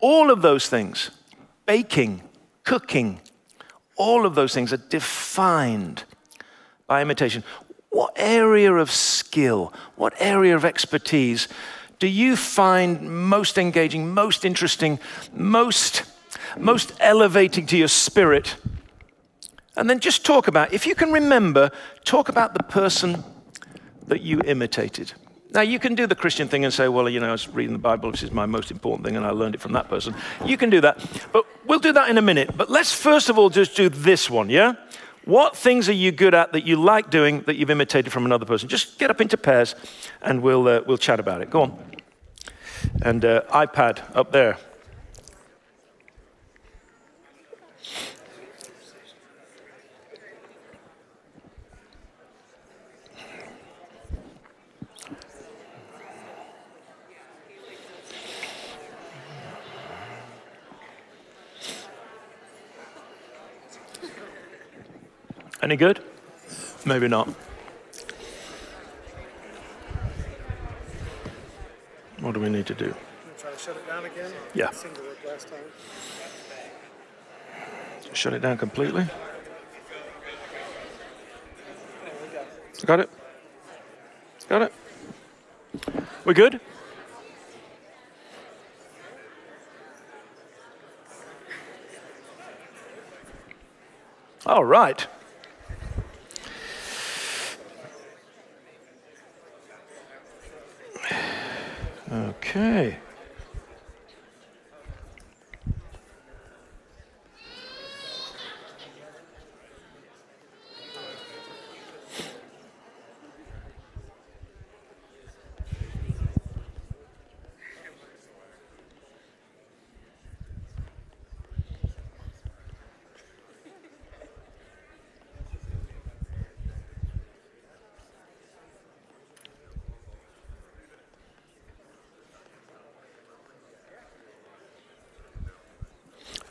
All 0.00 0.30
of 0.30 0.42
those 0.42 0.68
things, 0.68 1.10
baking, 1.66 2.22
cooking, 2.62 3.20
all 3.96 4.26
of 4.26 4.34
those 4.34 4.52
things 4.52 4.72
are 4.72 4.78
defined 4.78 6.04
by 6.86 7.00
imitation. 7.00 7.44
What 7.90 8.12
area 8.16 8.74
of 8.74 8.90
skill, 8.90 9.72
what 9.96 10.14
area 10.18 10.56
of 10.56 10.64
expertise 10.64 11.48
do 12.04 12.10
you 12.10 12.36
find 12.36 13.00
most 13.30 13.56
engaging, 13.56 14.12
most 14.12 14.44
interesting, 14.44 15.00
most, 15.32 16.02
most 16.58 16.92
elevating 17.00 17.64
to 17.64 17.78
your 17.78 17.88
spirit? 17.88 18.56
And 19.74 19.88
then 19.88 20.00
just 20.00 20.22
talk 20.22 20.46
about, 20.46 20.74
if 20.74 20.86
you 20.86 20.94
can 20.94 21.12
remember, 21.12 21.70
talk 22.04 22.28
about 22.28 22.52
the 22.52 22.62
person 22.62 23.24
that 24.06 24.20
you 24.20 24.42
imitated. 24.44 25.14
Now, 25.54 25.62
you 25.62 25.78
can 25.78 25.94
do 25.94 26.06
the 26.06 26.14
Christian 26.14 26.46
thing 26.46 26.66
and 26.66 26.74
say, 26.74 26.88
well, 26.88 27.08
you 27.08 27.20
know, 27.20 27.28
I 27.28 27.32
was 27.32 27.48
reading 27.48 27.72
the 27.72 27.78
Bible, 27.78 28.10
this 28.10 28.22
is 28.22 28.32
my 28.32 28.44
most 28.44 28.70
important 28.70 29.06
thing, 29.06 29.16
and 29.16 29.24
I 29.24 29.30
learned 29.30 29.54
it 29.54 29.62
from 29.62 29.72
that 29.72 29.88
person. 29.88 30.14
You 30.44 30.58
can 30.58 30.68
do 30.68 30.82
that. 30.82 31.02
But 31.32 31.46
we'll 31.64 31.78
do 31.78 31.94
that 31.94 32.10
in 32.10 32.18
a 32.18 32.22
minute. 32.22 32.54
But 32.54 32.68
let's 32.68 32.92
first 32.92 33.30
of 33.30 33.38
all 33.38 33.48
just 33.48 33.74
do 33.74 33.88
this 33.88 34.28
one, 34.28 34.50
yeah? 34.50 34.74
What 35.24 35.56
things 35.56 35.88
are 35.88 35.94
you 35.94 36.12
good 36.12 36.34
at 36.34 36.52
that 36.52 36.66
you 36.66 36.76
like 36.76 37.08
doing 37.08 37.40
that 37.42 37.56
you've 37.56 37.70
imitated 37.70 38.12
from 38.12 38.26
another 38.26 38.44
person? 38.44 38.68
Just 38.68 38.98
get 38.98 39.10
up 39.10 39.22
into 39.22 39.38
pairs 39.38 39.74
and 40.20 40.42
we'll, 40.42 40.68
uh, 40.68 40.82
we'll 40.86 40.98
chat 40.98 41.18
about 41.18 41.40
it. 41.40 41.48
Go 41.48 41.62
on. 41.62 41.93
And 43.02 43.24
uh, 43.24 43.42
iPad 43.50 44.00
up 44.14 44.32
there. 44.32 44.56
Any 65.62 65.76
good? 65.76 66.04
Maybe 66.84 67.08
not. 67.08 67.28
What 72.34 72.40
do 72.40 72.46
we 72.50 72.50
need 72.50 72.66
to 72.66 72.74
do? 72.74 72.92
Try 73.38 73.52
to 73.52 73.56
shut 73.56 73.76
it 73.76 73.86
down 73.86 74.04
again? 74.06 74.32
Yeah. 74.54 74.72
Shut 78.12 78.32
it 78.32 78.42
down 78.42 78.58
completely. 78.58 79.06
Got 82.84 82.98
it? 82.98 83.10
Got 84.48 84.62
it? 84.62 84.72
We 86.24 86.34
good? 86.34 86.60
All 94.44 94.64
right. 94.64 95.06
Okay. 102.56 102.83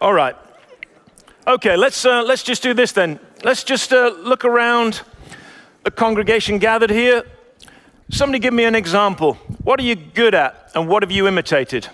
All 0.03 0.13
right. 0.13 0.35
Okay, 1.47 1.77
let's, 1.77 2.05
uh, 2.05 2.23
let's 2.23 2.43
just 2.43 2.61
do 2.61 2.73
this 2.73 2.91
then. 2.91 3.21
Let's 3.41 3.63
just 3.63 3.93
uh, 3.93 4.13
look 4.17 4.43
around 4.43 5.01
the 5.85 5.91
congregation 5.91 6.57
gathered 6.57 6.89
here. 6.89 7.23
Somebody 8.11 8.39
give 8.39 8.53
me 8.53 8.65
an 8.65 8.75
example. 8.75 9.35
What 9.63 9.79
are 9.79 9.83
you 9.83 9.95
good 9.95 10.35
at 10.35 10.71
and 10.75 10.89
what 10.89 11.03
have 11.03 11.11
you 11.11 11.25
imitated? 11.25 11.87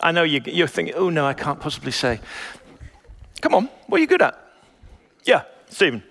I 0.00 0.12
know 0.12 0.22
you, 0.22 0.40
you're 0.46 0.68
thinking, 0.68 0.94
oh 0.94 1.10
no, 1.10 1.26
I 1.26 1.34
can't 1.34 1.58
possibly 1.58 1.90
say. 1.90 2.20
Come 3.40 3.52
on, 3.52 3.68
what 3.88 3.98
are 3.98 4.00
you 4.00 4.06
good 4.06 4.22
at? 4.22 4.38
Yeah, 5.24 5.42
Stephen. 5.68 6.04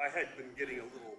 I 0.00 0.08
had 0.08 0.34
been 0.34 0.46
getting 0.56 0.78
a 0.78 0.84
little 0.84 1.16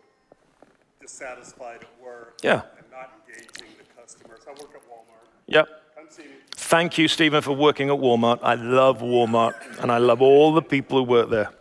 dissatisfied 0.99 1.81
at 1.83 2.03
work. 2.03 2.39
Yeah. 2.41 2.63
And 2.79 2.89
not 2.89 3.13
engaging 3.27 3.75
the 3.77 4.01
customers. 4.01 4.39
I 4.47 4.53
work 4.53 4.73
at 4.73 4.81
Walmart. 4.89 5.27
Yep. 5.45 5.67
I'm 5.99 6.07
seeing 6.09 6.29
Thank 6.65 6.97
you, 6.97 7.08
Stephen, 7.08 7.43
for 7.43 7.51
working 7.51 7.89
at 7.91 7.95
Walmart. 7.99 8.39
I 8.41 8.56
love 8.56 8.99
Walmart, 9.01 9.54
and 9.84 9.91
I 9.91 9.99
love 9.99 10.19
all 10.23 10.51
the 10.51 10.63
people 10.63 10.97
who 10.97 11.04
work 11.04 11.30
there. 11.30 11.51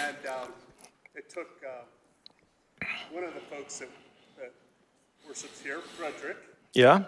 And 0.00 0.16
um, 0.26 0.48
it 1.14 1.30
took 1.30 1.48
uh, 1.66 2.84
one 3.10 3.24
of 3.24 3.32
the 3.32 3.40
folks 3.40 3.78
that, 3.78 3.88
that 4.38 4.52
worships 5.26 5.62
here, 5.62 5.80
Frederick, 5.80 6.36
Yeah? 6.74 7.04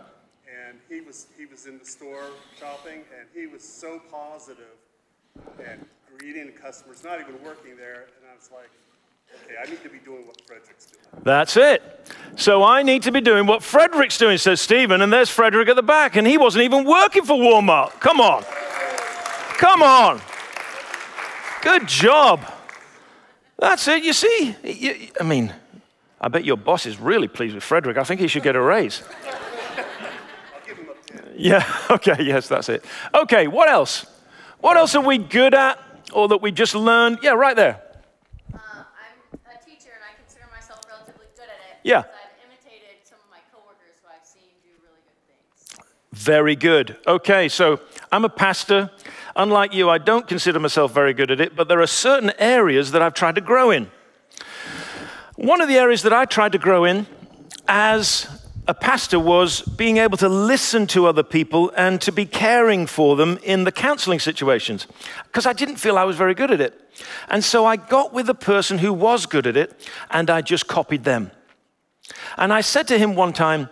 and 0.48 0.78
he 0.88 1.02
was 1.02 1.26
he 1.36 1.44
was 1.44 1.66
in 1.66 1.78
the 1.78 1.84
store 1.84 2.24
shopping, 2.58 3.02
and 3.18 3.28
he 3.34 3.46
was 3.46 3.62
so 3.62 4.00
positive 4.10 4.78
and 5.62 5.84
greeting 6.16 6.50
customers, 6.52 7.04
not 7.04 7.20
even 7.20 7.34
working 7.44 7.76
there. 7.76 8.06
And 8.16 8.30
I 8.32 8.34
was 8.34 8.48
like, 8.50 8.70
okay, 9.44 9.54
I 9.64 9.68
need 9.70 9.82
to 9.82 9.88
be 9.88 9.98
doing 9.98 10.26
what 10.26 10.40
Frederick's 10.46 10.86
doing. 10.86 11.22
That's 11.22 11.56
it. 11.56 11.82
So 12.36 12.62
I 12.62 12.82
need 12.82 13.02
to 13.04 13.12
be 13.12 13.20
doing 13.20 13.46
what 13.46 13.62
Frederick's 13.62 14.16
doing, 14.18 14.38
says 14.38 14.60
Stephen, 14.60 15.02
and 15.02 15.12
there's 15.12 15.30
Frederick 15.30 15.68
at 15.68 15.76
the 15.76 15.82
back, 15.82 16.16
and 16.16 16.26
he 16.26 16.38
wasn't 16.38 16.64
even 16.64 16.84
working 16.84 17.24
for 17.24 17.36
Walmart. 17.36 17.98
Come 18.00 18.20
on. 18.20 18.44
Come 19.58 19.82
on. 19.82 20.20
Good 21.62 21.86
job. 21.86 22.40
That's 23.58 23.86
it, 23.88 24.02
you 24.02 24.12
see. 24.14 24.56
You- 24.64 25.08
I 25.20 25.24
mean, 25.24 25.52
I 26.20 26.28
bet 26.28 26.44
your 26.44 26.56
boss 26.56 26.86
is 26.86 26.98
really 26.98 27.28
pleased 27.28 27.54
with 27.54 27.64
Frederick. 27.64 27.98
I 27.98 28.04
think 28.04 28.20
he 28.20 28.28
should 28.28 28.42
get 28.42 28.56
a 28.56 28.60
raise. 28.60 29.02
I'll 29.26 30.66
give 30.66 30.78
him 30.78 30.86
a 30.88 31.12
10. 31.12 31.34
Yeah, 31.36 31.64
okay, 31.90 32.16
yes, 32.20 32.48
that's 32.48 32.68
it. 32.70 32.84
Okay, 33.14 33.46
what 33.48 33.68
else? 33.68 34.06
What 34.60 34.76
else 34.76 34.94
are 34.94 35.02
we 35.04 35.18
good 35.18 35.52
at 35.54 35.78
or 36.12 36.28
that 36.28 36.38
we 36.40 36.52
just 36.52 36.74
learned? 36.74 37.18
Yeah, 37.22 37.32
right 37.32 37.56
there. 37.56 37.82
Uh, 38.52 38.58
I'm 38.58 39.40
a 39.44 39.64
teacher 39.64 39.92
and 39.92 40.04
I 40.04 40.16
consider 40.20 40.46
myself 40.50 40.80
relatively 40.88 41.26
good 41.36 41.44
at 41.44 41.60
it. 41.69 41.69
Yeah. 41.69 41.69
Because 41.69 41.69
I've 41.69 41.69
imitated 41.69 41.69
some 41.69 41.69
of 41.69 41.69
my 41.69 41.69
coworkers 41.69 41.69
who 41.69 41.69
I've 41.69 41.69
seen 41.69 41.69
do 41.69 41.69
really 41.69 41.69
good 41.69 41.69
things. 45.26 45.76
Very 46.12 46.56
good. 46.56 46.96
Okay, 47.06 47.48
so 47.48 47.80
I'm 48.12 48.24
a 48.24 48.28
pastor. 48.28 48.90
Unlike 49.36 49.74
you, 49.74 49.88
I 49.88 49.98
don't 49.98 50.26
consider 50.26 50.58
myself 50.58 50.92
very 50.92 51.14
good 51.14 51.30
at 51.30 51.40
it, 51.40 51.56
but 51.56 51.68
there 51.68 51.80
are 51.80 51.86
certain 51.86 52.32
areas 52.38 52.92
that 52.92 53.02
I've 53.02 53.14
tried 53.14 53.36
to 53.36 53.40
grow 53.40 53.70
in. 53.70 53.90
One 55.36 55.60
of 55.60 55.68
the 55.68 55.78
areas 55.78 56.02
that 56.02 56.12
I 56.12 56.24
tried 56.26 56.52
to 56.52 56.58
grow 56.58 56.84
in 56.84 57.06
as 57.66 58.28
a 58.66 58.74
pastor 58.74 59.18
was 59.18 59.62
being 59.62 59.96
able 59.96 60.16
to 60.18 60.28
listen 60.28 60.86
to 60.88 61.06
other 61.06 61.22
people 61.22 61.72
and 61.76 62.00
to 62.02 62.12
be 62.12 62.26
caring 62.26 62.86
for 62.86 63.16
them 63.16 63.38
in 63.42 63.64
the 63.64 63.72
counseling 63.72 64.20
situations 64.20 64.86
because 65.24 65.46
I 65.46 65.52
didn't 65.52 65.76
feel 65.76 65.96
I 65.96 66.04
was 66.04 66.16
very 66.16 66.34
good 66.34 66.50
at 66.50 66.60
it. 66.60 66.80
And 67.28 67.42
so 67.42 67.64
I 67.64 67.76
got 67.76 68.12
with 68.12 68.28
a 68.28 68.34
person 68.34 68.78
who 68.78 68.92
was 68.92 69.26
good 69.26 69.46
at 69.46 69.56
it 69.56 69.88
and 70.10 70.28
I 70.30 70.42
just 70.42 70.66
copied 70.66 71.04
them. 71.04 71.30
And 72.36 72.52
I 72.52 72.60
said 72.60 72.88
to 72.88 72.98
him 72.98 73.14
one 73.14 73.32
time, 73.32 73.68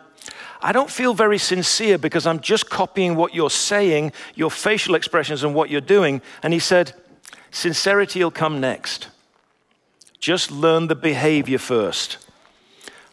I 0.61 0.72
don't 0.72 0.90
feel 0.90 1.14
very 1.14 1.38
sincere 1.38 1.98
because 1.98 2.27
I'm 2.27 2.40
just 2.40 2.68
copying 2.68 3.14
what 3.14 3.35
you're 3.35 3.51
saying, 3.51 4.12
your 4.35 4.51
facial 4.51 4.94
expressions, 4.94 5.44
and 5.44 5.55
what 5.55 5.70
you're 5.70 5.81
doing. 5.81 6.20
And 6.42 6.53
he 6.53 6.59
said, 6.59 6.94
Sincerity 7.51 8.22
will 8.22 8.31
come 8.31 8.61
next. 8.61 9.09
Just 10.18 10.51
learn 10.51 10.88
the 10.88 10.96
behavior 10.96 11.59
first. 11.59 12.18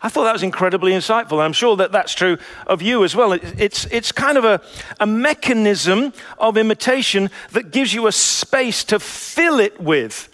I 0.02 0.10
thought 0.10 0.26
that 0.26 0.34
was 0.34 0.44
incredibly 0.44 0.92
insightful. 0.92 1.40
I'm 1.40 1.54
sure 1.54 1.76
that 1.78 1.92
that's 1.92 2.14
true 2.14 2.38
of 2.68 2.82
you 2.82 3.04
as 3.04 3.16
well. 3.16 3.32
It's, 3.32 3.86
it's 3.86 4.12
kind 4.12 4.38
of 4.38 4.46
a, 4.46 4.62
a 5.00 5.08
mechanism 5.08 6.14
of 6.38 6.58
imitation 6.58 7.30
that 7.54 7.72
gives 7.72 7.94
you 7.94 8.06
a 8.08 8.12
space 8.12 8.84
to 8.86 9.00
fill 9.00 9.60
it 9.60 9.80
with 9.80 10.30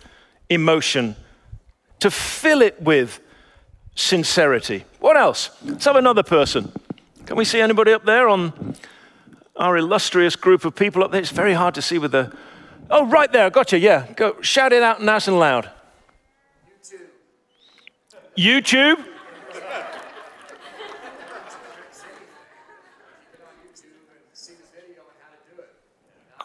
emotion, 0.50 1.16
to 2.00 2.12
fill 2.12 2.62
it 2.62 2.82
with 2.82 3.22
sincerity. 3.96 4.86
What 5.00 5.18
else? 5.18 5.50
Let's 5.64 5.86
have 5.86 5.96
another 5.96 6.24
person. 6.24 6.72
Can 7.26 7.38
we 7.38 7.46
see 7.46 7.62
anybody 7.62 7.94
up 7.94 8.06
there 8.06 8.28
on 8.28 8.76
our 9.56 9.78
illustrious 9.78 10.36
group 10.36 10.66
of 10.66 10.76
people 10.76 11.04
up 11.04 11.12
there? 11.12 11.22
It's 11.22 11.32
very 11.32 11.54
hard 11.54 11.76
to 11.76 11.82
see 11.82 11.98
with 11.98 12.12
the. 12.12 12.36
Oh, 12.90 13.06
right 13.08 13.32
there. 13.32 13.50
Gotcha. 13.50 13.80
Yeah. 13.80 14.12
Go 14.16 14.42
shout 14.42 14.74
it 14.74 14.84
out 14.84 15.02
nice 15.02 15.28
and 15.28 15.40
loud. 15.40 15.70
YouTube. 18.38 18.98
YouTube? 18.98 19.06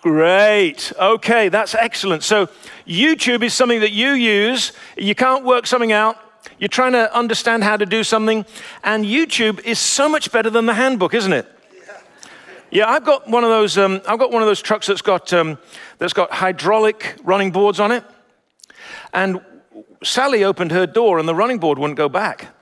Great. 0.02 0.92
Okay, 1.00 1.48
that's 1.48 1.74
excellent. 1.74 2.22
So, 2.22 2.48
YouTube 2.86 3.42
is 3.42 3.54
something 3.54 3.80
that 3.80 3.90
you 3.90 4.10
use. 4.12 4.70
You 4.96 5.16
can't 5.16 5.44
work 5.44 5.66
something 5.66 5.90
out. 5.90 6.16
You're 6.58 6.68
trying 6.68 6.92
to 6.92 7.14
understand 7.14 7.64
how 7.64 7.76
to 7.76 7.86
do 7.86 8.02
something. 8.02 8.46
And 8.82 9.04
YouTube 9.04 9.60
is 9.64 9.78
so 9.78 10.08
much 10.08 10.32
better 10.32 10.50
than 10.50 10.66
the 10.66 10.74
handbook, 10.74 11.14
isn't 11.14 11.32
it? 11.32 11.46
Yeah, 12.70 12.90
I've 12.90 13.04
got 13.04 13.28
one 13.28 13.44
of 13.44 13.50
those. 13.50 13.78
Um, 13.78 14.00
I've 14.08 14.18
got 14.18 14.32
one 14.32 14.42
of 14.42 14.48
those 14.48 14.60
trucks 14.60 14.88
that's 14.88 15.02
got 15.02 15.32
um, 15.32 15.58
that's 15.98 16.12
got 16.12 16.32
hydraulic 16.32 17.16
running 17.22 17.52
boards 17.52 17.78
on 17.78 17.92
it. 17.92 18.04
And 19.12 19.40
Sally 20.02 20.44
opened 20.44 20.72
her 20.72 20.86
door, 20.86 21.18
and 21.18 21.28
the 21.28 21.34
running 21.34 21.58
board 21.58 21.78
wouldn't 21.78 21.96
go 21.96 22.08
back. 22.08 22.55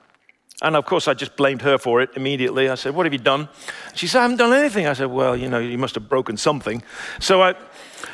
And 0.61 0.75
of 0.75 0.85
course, 0.85 1.07
I 1.07 1.13
just 1.13 1.35
blamed 1.35 1.61
her 1.63 1.77
for 1.77 2.01
it 2.01 2.11
immediately. 2.15 2.69
I 2.69 2.75
said, 2.75 2.95
What 2.95 3.05
have 3.05 3.13
you 3.13 3.19
done? 3.19 3.49
She 3.93 4.07
said, 4.07 4.19
I 4.19 4.21
haven't 4.23 4.37
done 4.37 4.53
anything. 4.53 4.87
I 4.87 4.93
said, 4.93 5.07
Well, 5.07 5.35
you 5.35 5.49
know, 5.49 5.59
you 5.59 5.77
must 5.77 5.95
have 5.95 6.07
broken 6.07 6.37
something. 6.37 6.81
So 7.19 7.41
I, 7.41 7.55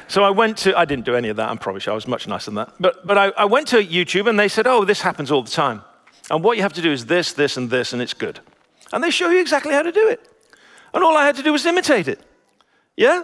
so 0.08 0.24
I 0.24 0.32
went 0.32 0.58
to, 0.60 0.78
I 0.78 0.86
didn't 0.86 1.06
do 1.06 1.16
any 1.16 1.30
of 1.30 1.38
that, 1.38 1.50
I'm 1.50 1.60
probably 1.60 1.82
sure 1.82 1.92
I 1.92 1.96
was 1.96 2.08
much 2.08 2.28
nicer 2.28 2.46
than 2.46 2.56
that. 2.56 2.74
But, 2.80 3.06
but 3.06 3.18
I, 3.18 3.28
I 3.38 3.46
went 3.46 3.68
to 3.70 3.84
YouTube 3.84 4.28
and 4.28 4.40
they 4.40 4.48
said, 4.48 4.66
Oh, 4.66 4.86
this 4.86 5.02
happens 5.02 5.32
all 5.32 5.44
the 5.44 5.52
time. 5.52 5.84
And 6.32 6.44
what 6.44 6.58
you 6.58 6.64
have 6.64 6.74
to 6.74 6.82
do 6.82 6.92
is 6.92 7.06
this, 7.06 7.34
this, 7.34 7.58
and 7.58 7.70
this, 7.70 7.94
and 7.94 8.02
it's 8.02 8.14
good. 8.14 8.40
And 8.92 9.04
they 9.04 9.12
show 9.12 9.30
you 9.30 9.40
exactly 9.40 9.74
how 9.74 9.84
to 9.84 9.92
do 9.92 10.08
it. 10.08 10.28
And 10.94 11.04
all 11.04 11.16
I 11.16 11.26
had 11.26 11.36
to 11.36 11.44
do 11.44 11.52
was 11.52 11.66
imitate 11.66 12.08
it. 12.08 12.20
Yeah? 12.98 13.24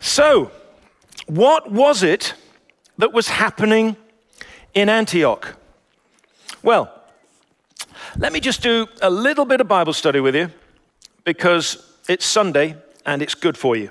So, 0.00 0.50
what 1.26 1.70
was 1.70 2.02
it 2.02 2.34
that 2.98 3.12
was 3.12 3.28
happening 3.28 3.96
in 4.74 4.88
Antioch? 4.88 5.56
Well, 6.62 7.01
let 8.18 8.32
me 8.32 8.40
just 8.40 8.62
do 8.62 8.86
a 9.00 9.10
little 9.10 9.44
bit 9.44 9.60
of 9.60 9.68
Bible 9.68 9.92
study 9.92 10.20
with 10.20 10.34
you 10.34 10.50
because 11.24 11.94
it's 12.08 12.26
Sunday 12.26 12.76
and 13.06 13.22
it's 13.22 13.34
good 13.34 13.56
for 13.56 13.74
you. 13.76 13.90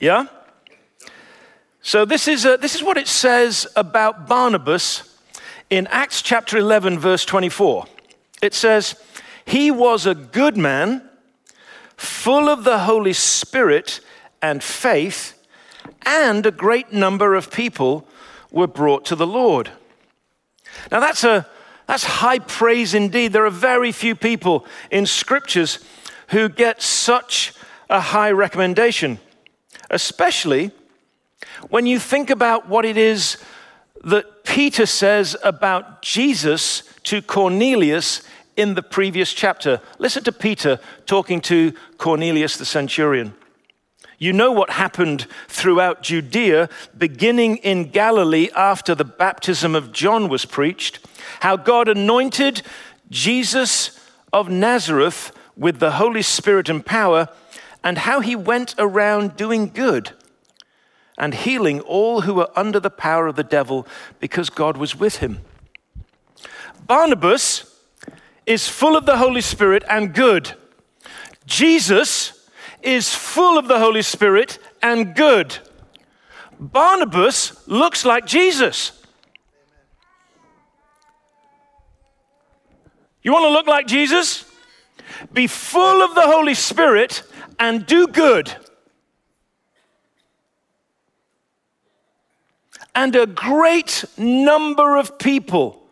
Yeah? 0.00 0.26
So, 1.80 2.04
this 2.04 2.26
is, 2.28 2.44
uh 2.44 2.56
this 2.56 2.74
is 2.74 2.82
what 2.82 2.96
it 2.96 3.06
says 3.06 3.66
about 3.76 4.26
Barnabas 4.26 5.16
in 5.70 5.86
Acts 5.88 6.22
chapter 6.22 6.58
11, 6.58 6.98
verse 6.98 7.24
24. 7.24 7.86
It 8.42 8.54
says, 8.54 8.96
He 9.44 9.70
was 9.70 10.06
a 10.06 10.14
good 10.14 10.56
man, 10.56 11.08
full 11.96 12.48
of 12.48 12.64
the 12.64 12.80
Holy 12.80 13.12
Spirit 13.12 14.00
and 14.42 14.62
faith, 14.62 15.40
and 16.02 16.44
a 16.44 16.50
great 16.50 16.92
number 16.92 17.34
of 17.34 17.50
people 17.50 18.06
were 18.50 18.66
brought 18.66 19.04
to 19.06 19.16
the 19.16 19.26
Lord. 19.26 19.70
Now 20.90 21.00
that's 21.00 21.24
a 21.24 21.46
that's 21.86 22.04
high 22.04 22.38
praise 22.38 22.94
indeed. 22.94 23.32
There 23.32 23.44
are 23.44 23.50
very 23.50 23.92
few 23.92 24.14
people 24.14 24.66
in 24.90 25.06
scriptures 25.06 25.78
who 26.28 26.48
get 26.48 26.80
such 26.82 27.52
a 27.90 28.00
high 28.00 28.30
recommendation, 28.30 29.18
especially 29.90 30.70
when 31.68 31.86
you 31.86 31.98
think 31.98 32.30
about 32.30 32.68
what 32.68 32.84
it 32.84 32.96
is 32.96 33.36
that 34.04 34.44
Peter 34.44 34.86
says 34.86 35.36
about 35.42 36.02
Jesus 36.02 36.82
to 37.04 37.22
Cornelius 37.22 38.22
in 38.56 38.74
the 38.74 38.82
previous 38.82 39.32
chapter. 39.32 39.80
Listen 39.98 40.22
to 40.24 40.32
Peter 40.32 40.78
talking 41.06 41.40
to 41.42 41.72
Cornelius 41.98 42.56
the 42.56 42.64
centurion. 42.64 43.34
You 44.18 44.32
know 44.32 44.52
what 44.52 44.70
happened 44.70 45.26
throughout 45.48 46.02
Judea, 46.02 46.68
beginning 46.96 47.56
in 47.58 47.90
Galilee 47.90 48.48
after 48.54 48.94
the 48.94 49.04
baptism 49.04 49.74
of 49.74 49.92
John 49.92 50.28
was 50.28 50.44
preached, 50.44 51.00
how 51.40 51.56
God 51.56 51.88
anointed 51.88 52.62
Jesus 53.10 54.00
of 54.32 54.48
Nazareth 54.48 55.32
with 55.56 55.78
the 55.78 55.92
Holy 55.92 56.22
Spirit 56.22 56.68
and 56.68 56.84
power, 56.84 57.28
and 57.82 57.98
how 57.98 58.20
he 58.20 58.34
went 58.34 58.74
around 58.78 59.36
doing 59.36 59.68
good 59.68 60.12
and 61.18 61.34
healing 61.34 61.80
all 61.80 62.22
who 62.22 62.34
were 62.34 62.50
under 62.56 62.80
the 62.80 62.90
power 62.90 63.26
of 63.26 63.36
the 63.36 63.44
devil 63.44 63.86
because 64.20 64.50
God 64.50 64.76
was 64.76 64.96
with 64.96 65.18
him. 65.18 65.40
Barnabas 66.86 67.70
is 68.46 68.68
full 68.68 68.96
of 68.96 69.06
the 69.06 69.18
Holy 69.18 69.40
Spirit 69.40 69.84
and 69.88 70.14
good. 70.14 70.54
Jesus 71.46 72.33
is 72.84 73.14
full 73.14 73.58
of 73.58 73.66
the 73.66 73.78
Holy 73.78 74.02
Spirit 74.02 74.58
and 74.82 75.14
good. 75.14 75.58
Barnabas 76.60 77.66
looks 77.66 78.04
like 78.04 78.26
Jesus. 78.26 78.92
You 83.22 83.32
want 83.32 83.44
to 83.44 83.50
look 83.50 83.66
like 83.66 83.86
Jesus? 83.86 84.44
be 85.32 85.46
full 85.46 86.02
of 86.02 86.14
the 86.14 86.22
Holy 86.22 86.54
Spirit 86.54 87.22
and 87.58 87.86
do 87.86 88.06
good. 88.06 88.52
And 92.94 93.14
a 93.16 93.26
great 93.26 94.04
number 94.16 94.96
of 94.96 95.18
people 95.18 95.82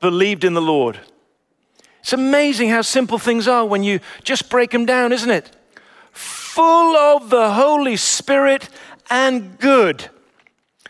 believed 0.00 0.44
in 0.44 0.54
the 0.54 0.62
Lord. 0.62 1.00
It's 2.10 2.14
amazing 2.18 2.70
how 2.70 2.82
simple 2.82 3.20
things 3.20 3.46
are 3.46 3.64
when 3.64 3.84
you 3.84 4.00
just 4.24 4.50
break 4.50 4.72
them 4.72 4.84
down, 4.84 5.12
isn't 5.12 5.30
it? 5.30 5.48
Full 6.10 6.96
of 6.96 7.30
the 7.30 7.52
Holy 7.52 7.96
Spirit 7.96 8.68
and 9.08 9.56
good. 9.60 10.10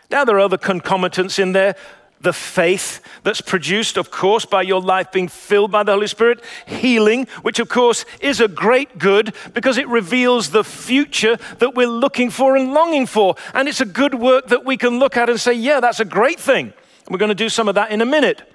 Now, 0.09 0.25
there 0.25 0.37
are 0.37 0.39
other 0.39 0.57
concomitants 0.57 1.37
in 1.37 1.51
there. 1.51 1.75
The 2.21 2.33
faith 2.33 3.01
that's 3.21 3.39
produced, 3.39 3.97
of 3.97 4.09
course, 4.09 4.45
by 4.45 4.63
your 4.63 4.81
life 4.81 5.11
being 5.11 5.27
filled 5.27 5.71
by 5.71 5.83
the 5.83 5.91
Holy 5.91 6.07
Spirit. 6.07 6.43
Healing, 6.65 7.27
which, 7.43 7.59
of 7.59 7.69
course, 7.69 8.03
is 8.19 8.41
a 8.41 8.47
great 8.47 8.97
good 8.97 9.35
because 9.53 9.77
it 9.77 9.87
reveals 9.89 10.49
the 10.49 10.63
future 10.63 11.37
that 11.59 11.75
we're 11.75 11.85
looking 11.85 12.31
for 12.31 12.57
and 12.57 12.73
longing 12.73 13.05
for. 13.05 13.35
And 13.53 13.67
it's 13.67 13.79
a 13.79 13.85
good 13.85 14.15
work 14.15 14.47
that 14.47 14.65
we 14.65 14.75
can 14.75 14.97
look 14.97 15.17
at 15.17 15.29
and 15.29 15.39
say, 15.39 15.53
yeah, 15.53 15.81
that's 15.81 15.99
a 15.99 16.05
great 16.05 16.39
thing. 16.39 16.73
We're 17.11 17.19
going 17.19 17.29
to 17.29 17.35
do 17.35 17.49
some 17.49 17.67
of 17.67 17.75
that 17.75 17.91
in 17.91 18.01
a 18.01 18.07
minute 18.07 18.50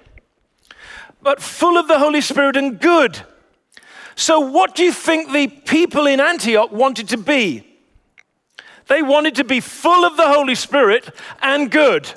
but 1.21 1.41
full 1.41 1.77
of 1.77 1.87
the 1.87 1.99
Holy 1.99 2.21
Spirit 2.21 2.55
and 2.55 2.79
good. 2.79 3.19
So, 4.15 4.39
what 4.39 4.75
do 4.75 4.83
you 4.83 4.91
think 4.91 5.31
the 5.31 5.47
people 5.47 6.07
in 6.07 6.19
Antioch 6.19 6.71
wanted 6.71 7.09
to 7.09 7.17
be? 7.17 7.63
They 8.87 9.01
wanted 9.03 9.35
to 9.35 9.43
be 9.43 9.59
full 9.59 10.05
of 10.05 10.17
the 10.17 10.27
Holy 10.27 10.55
Spirit 10.55 11.09
and 11.41 11.69
good. 11.69 12.11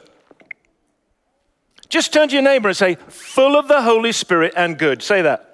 Just 1.89 2.13
turn 2.13 2.29
to 2.29 2.35
your 2.35 2.43
neighbor 2.43 2.69
and 2.69 2.77
say, 2.77 2.95
full 2.95 3.57
of 3.57 3.67
the 3.67 3.83
Holy 3.83 4.13
Spirit 4.13 4.55
and 4.57 4.79
good. 4.79 5.03
Say 5.03 5.23
that. 5.23 5.51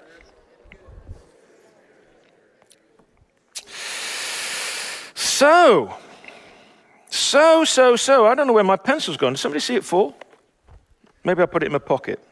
So, 5.14 5.94
so, 7.08 7.64
so, 7.64 7.96
so, 7.96 8.26
I 8.26 8.34
don't 8.34 8.46
know 8.46 8.52
where 8.52 8.64
my 8.64 8.76
pencil's 8.76 9.16
gone. 9.16 9.32
Did 9.32 9.38
somebody 9.38 9.60
see 9.60 9.74
it 9.74 9.84
fall? 9.84 10.14
Maybe 11.24 11.42
I 11.42 11.46
put 11.46 11.62
it 11.62 11.66
in 11.66 11.72
my 11.72 11.78
pocket. 11.78 12.25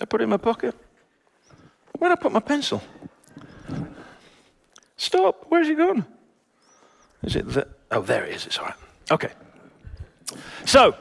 I 0.00 0.04
put 0.04 0.20
it 0.20 0.24
in 0.24 0.30
my 0.30 0.36
pocket. 0.36 0.74
Where'd 1.98 2.12
I 2.12 2.16
put 2.16 2.32
my 2.32 2.40
pencil? 2.40 2.82
Stop. 4.96 5.46
Where's 5.48 5.68
it 5.68 5.76
gone? 5.76 6.04
Is 7.22 7.36
it 7.36 7.48
the, 7.48 7.66
oh, 7.90 8.02
there 8.02 8.24
it 8.24 8.34
is. 8.34 8.46
It's 8.46 8.58
all 8.58 8.66
right. 8.66 8.74
Okay. 9.10 9.30
So, 10.64 10.94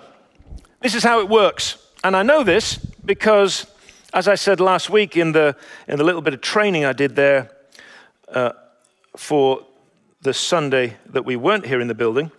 this 0.81 0.95
is 0.95 1.03
how 1.03 1.19
it 1.19 1.29
works. 1.29 1.77
And 2.03 2.15
I 2.15 2.23
know 2.23 2.43
this 2.43 2.77
because, 2.77 3.67
as 4.13 4.27
I 4.27 4.35
said 4.35 4.59
last 4.59 4.89
week 4.89 5.17
in 5.17 5.31
the, 5.31 5.55
in 5.87 5.97
the 5.97 6.03
little 6.03 6.21
bit 6.21 6.33
of 6.33 6.41
training 6.41 6.85
I 6.85 6.93
did 6.93 7.15
there 7.15 7.51
uh, 8.29 8.53
for 9.15 9.65
the 10.21 10.33
Sunday 10.33 10.97
that 11.07 11.25
we 11.25 11.35
weren't 11.35 11.65
here 11.65 11.79
in 11.79 11.87
the 11.87 11.95
building, 11.95 12.31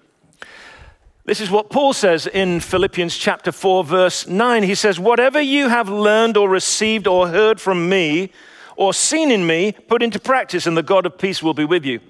this 1.28 1.42
is 1.42 1.50
what 1.50 1.68
Paul 1.68 1.92
says 1.92 2.26
in 2.26 2.58
Philippians 2.58 3.14
chapter 3.14 3.52
4, 3.52 3.84
verse 3.84 4.26
9. 4.26 4.62
He 4.62 4.74
says, 4.74 4.98
Whatever 4.98 5.38
you 5.42 5.68
have 5.68 5.90
learned 5.90 6.38
or 6.38 6.48
received 6.48 7.06
or 7.06 7.28
heard 7.28 7.60
from 7.60 7.86
me 7.86 8.32
or 8.76 8.94
seen 8.94 9.30
in 9.30 9.46
me, 9.46 9.72
put 9.72 10.02
into 10.02 10.18
practice, 10.18 10.66
and 10.66 10.74
the 10.74 10.82
God 10.82 11.04
of 11.04 11.18
peace 11.18 11.42
will 11.42 11.52
be 11.52 11.66
with 11.66 11.84
you. 11.84 12.00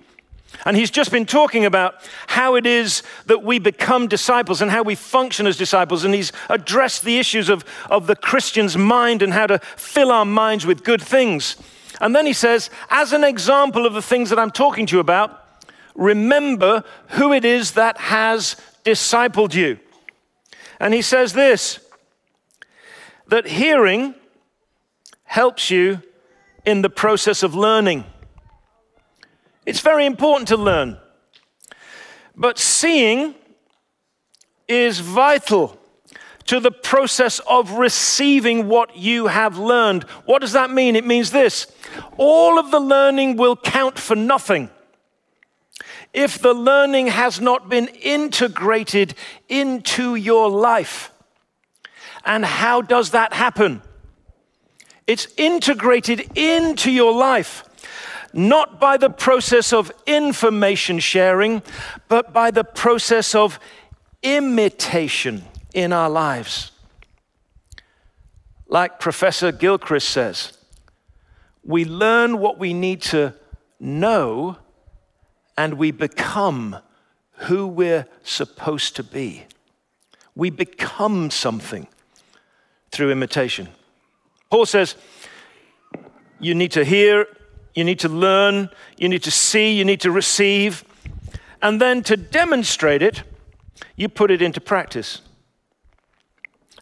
And 0.65 0.77
he's 0.77 0.93
just 0.93 1.11
been 1.11 1.27
talking 1.27 1.65
about 1.65 1.97
how 2.29 2.55
it 2.55 2.65
is 2.65 3.03
that 3.27 3.43
we 3.43 3.59
become 3.59 4.07
disciples 4.07 4.63
and 4.63 4.71
how 4.71 4.85
we 4.85 4.95
function 4.95 5.49
as 5.49 5.57
disciples. 5.57 6.05
And 6.05 6.15
he's 6.15 6.31
addressed 6.49 7.03
the 7.03 7.19
issues 7.19 7.49
of, 7.49 7.65
of 7.91 8.07
the 8.07 8.15
Christian's 8.15 8.77
mind 8.77 9.21
and 9.23 9.33
how 9.33 9.49
to 9.49 9.59
fill 9.59 10.13
our 10.13 10.25
minds 10.25 10.65
with 10.65 10.85
good 10.85 11.03
things. 11.03 11.57
And 12.01 12.15
then 12.15 12.25
he 12.25 12.33
says, 12.33 12.71
as 12.89 13.13
an 13.13 13.25
example 13.25 13.85
of 13.85 13.95
the 13.95 14.03
things 14.03 14.31
that 14.31 14.39
I'm 14.39 14.53
talking 14.53 14.87
to 14.87 14.97
you 14.97 15.01
about, 15.01 15.45
remember 15.97 16.85
who 17.09 17.33
it 17.33 17.45
is 17.45 17.73
that 17.73 17.99
has 17.99 18.55
discipled 18.85 19.55
you. 19.55 19.79
And 20.81 20.95
he 20.95 21.03
says 21.03 21.33
this 21.33 21.81
that 23.27 23.47
hearing 23.47 24.15
helps 25.25 25.71
you 25.71 26.03
in 26.65 26.83
the 26.83 26.91
process 26.91 27.43
of 27.43 27.55
learning. 27.55 28.05
It's 29.67 29.81
very 29.81 30.07
important 30.07 30.49
to 30.49 30.57
learn, 30.57 30.97
but 32.35 32.59
seeing 32.59 33.35
is 34.67 35.01
vital 35.01 35.79
to 36.47 36.61
the 36.61 36.71
process 36.71 37.41
of 37.41 37.73
receiving 37.73 38.69
what 38.69 38.97
you 38.97 39.27
have 39.27 39.59
learned. 39.59 40.05
What 40.25 40.41
does 40.41 40.53
that 40.53 40.71
mean? 40.71 40.97
It 40.97 41.07
means 41.07 41.31
this 41.31 41.67
all 42.17 42.59
of 42.59 42.71
the 42.71 42.81
learning 42.81 43.37
will 43.37 43.57
count 43.57 43.99
for 43.99 44.17
nothing 44.17 44.71
if 46.13 46.39
the 46.39 46.55
learning 46.55 47.09
has 47.09 47.41
not 47.41 47.69
been 47.69 47.89
integrated 47.89 49.15
into 49.49 50.15
your 50.15 50.51
life. 50.51 51.13
And 52.25 52.45
how 52.45 52.83
does 52.83 53.11
that 53.11 53.33
happen? 53.33 53.83
It's 55.07 55.29
integrated 55.37 56.37
into 56.37 56.91
your 56.91 57.13
life, 57.13 57.65
not 58.33 58.79
by 58.79 58.97
the 58.97 59.11
process 59.11 59.73
of 59.73 59.91
information 60.07 60.99
sharing, 60.99 61.63
but 62.09 62.33
by 62.33 62.51
the 62.51 62.65
process 62.65 63.35
of 63.35 63.59
imitation 64.23 65.45
in 65.73 65.93
our 65.93 66.11
lives. 66.11 66.73
Like 68.67 69.01
Professor 69.01 69.53
McGilchrist 69.53 70.03
says, 70.03 70.59
we 71.65 71.85
learn 71.85 72.39
what 72.39 72.59
we 72.59 72.75
need 72.75 73.01
to 73.03 73.35
know 73.81 74.59
and 75.59 75.75
we 75.75 75.91
become 75.91 76.77
who 77.33 77.67
we're 77.67 78.07
supposed 78.23 78.95
to 78.95 79.03
be. 79.03 79.43
We 80.37 80.51
become 80.51 81.33
something 81.33 81.89
through 82.93 83.11
imitation. 83.11 83.69
Paul 84.51 84.67
says, 84.67 84.95
you 86.39 86.55
need 86.55 86.71
to 86.73 86.85
hear, 86.85 87.27
you 87.75 87.83
need 87.83 87.99
to 87.99 88.09
learn, 88.09 88.71
you 88.99 89.09
need 89.09 89.25
to 89.25 89.33
see, 89.33 89.73
you 89.77 89.85
need 89.85 90.01
to 90.03 90.13
receive, 90.13 90.85
and 91.61 91.81
then 91.81 92.05
to 92.05 92.17
demonstrate 92.17 93.03
it, 93.03 93.25
you 93.97 94.09
put 94.09 94.31
it 94.31 94.41
into 94.41 94.61
practice. 94.61 95.23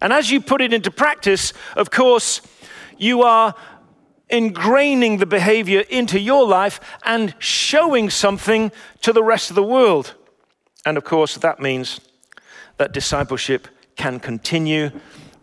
And 0.02 0.12
as 0.12 0.30
you 0.30 0.42
put 0.42 0.60
it 0.60 0.74
into 0.74 0.90
practice, 0.90 1.54
of 1.76 1.90
course, 1.90 2.42
you 2.98 3.22
are 3.22 3.54
ingraining 4.30 5.18
the 5.18 5.26
behavior 5.26 5.80
into 5.88 6.18
your 6.18 6.46
life 6.46 6.80
and 7.04 7.34
showing 7.38 8.10
something 8.10 8.72
to 9.02 9.12
the 9.12 9.22
rest 9.22 9.50
of 9.50 9.56
the 9.56 9.62
world. 9.62 10.14
And 10.84 10.96
of 10.96 11.04
course, 11.04 11.36
that 11.36 11.60
means 11.60 12.00
that 12.76 12.92
discipleship 12.92 13.68
can 13.96 14.20
continue, 14.20 14.90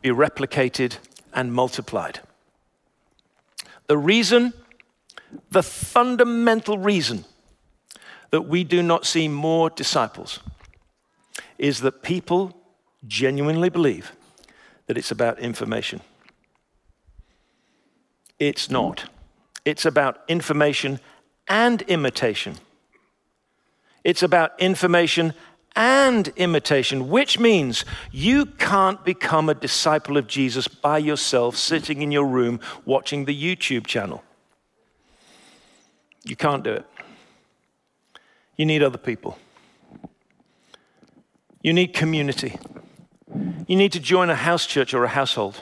be 0.01 0.09
replicated, 0.09 0.97
and 1.33 1.53
multiplied. 1.53 2.19
The 3.87 3.97
reason, 3.97 4.53
the 5.51 5.63
fundamental 5.63 6.77
reason 6.77 7.25
that 8.29 8.43
we 8.43 8.63
do 8.63 8.81
not 8.81 9.05
see 9.05 9.27
more 9.27 9.69
disciples 9.69 10.39
is 11.57 11.81
that 11.81 12.01
people 12.03 12.57
genuinely 13.07 13.69
believe 13.69 14.13
that 14.87 14.97
it's 14.97 15.11
about 15.11 15.39
information. 15.39 16.01
It's 18.49 18.69
not. 18.69 19.09
It's 19.63 19.85
about 19.85 20.19
information 20.27 20.99
and 21.47 21.81
imitation. 21.83 22.55
It's 24.03 24.21
about 24.21 24.51
information 24.59 25.33
and 25.77 26.27
imitation, 26.35 27.07
which 27.07 27.39
means 27.39 27.85
you 28.11 28.45
can't 28.45 29.03
become 29.05 29.47
a 29.47 29.53
disciple 29.53 30.17
of 30.17 30.27
Jesus 30.27 30.67
by 30.67 30.97
yourself 30.97 31.55
sitting 31.55 32.01
in 32.01 32.11
your 32.11 32.25
room 32.25 32.59
watching 32.83 33.23
the 33.23 33.33
YouTube 33.33 33.87
channel. 33.87 34.21
You 36.25 36.35
can't 36.35 36.65
do 36.65 36.73
it. 36.73 36.85
You 38.57 38.65
need 38.65 38.83
other 38.83 38.97
people. 38.97 39.37
You 41.61 41.71
need 41.71 41.93
community. 41.93 42.59
You 43.67 43.77
need 43.77 43.93
to 43.93 44.01
join 44.01 44.29
a 44.29 44.35
house 44.35 44.65
church 44.65 44.93
or 44.93 45.05
a 45.05 45.09
household. 45.09 45.61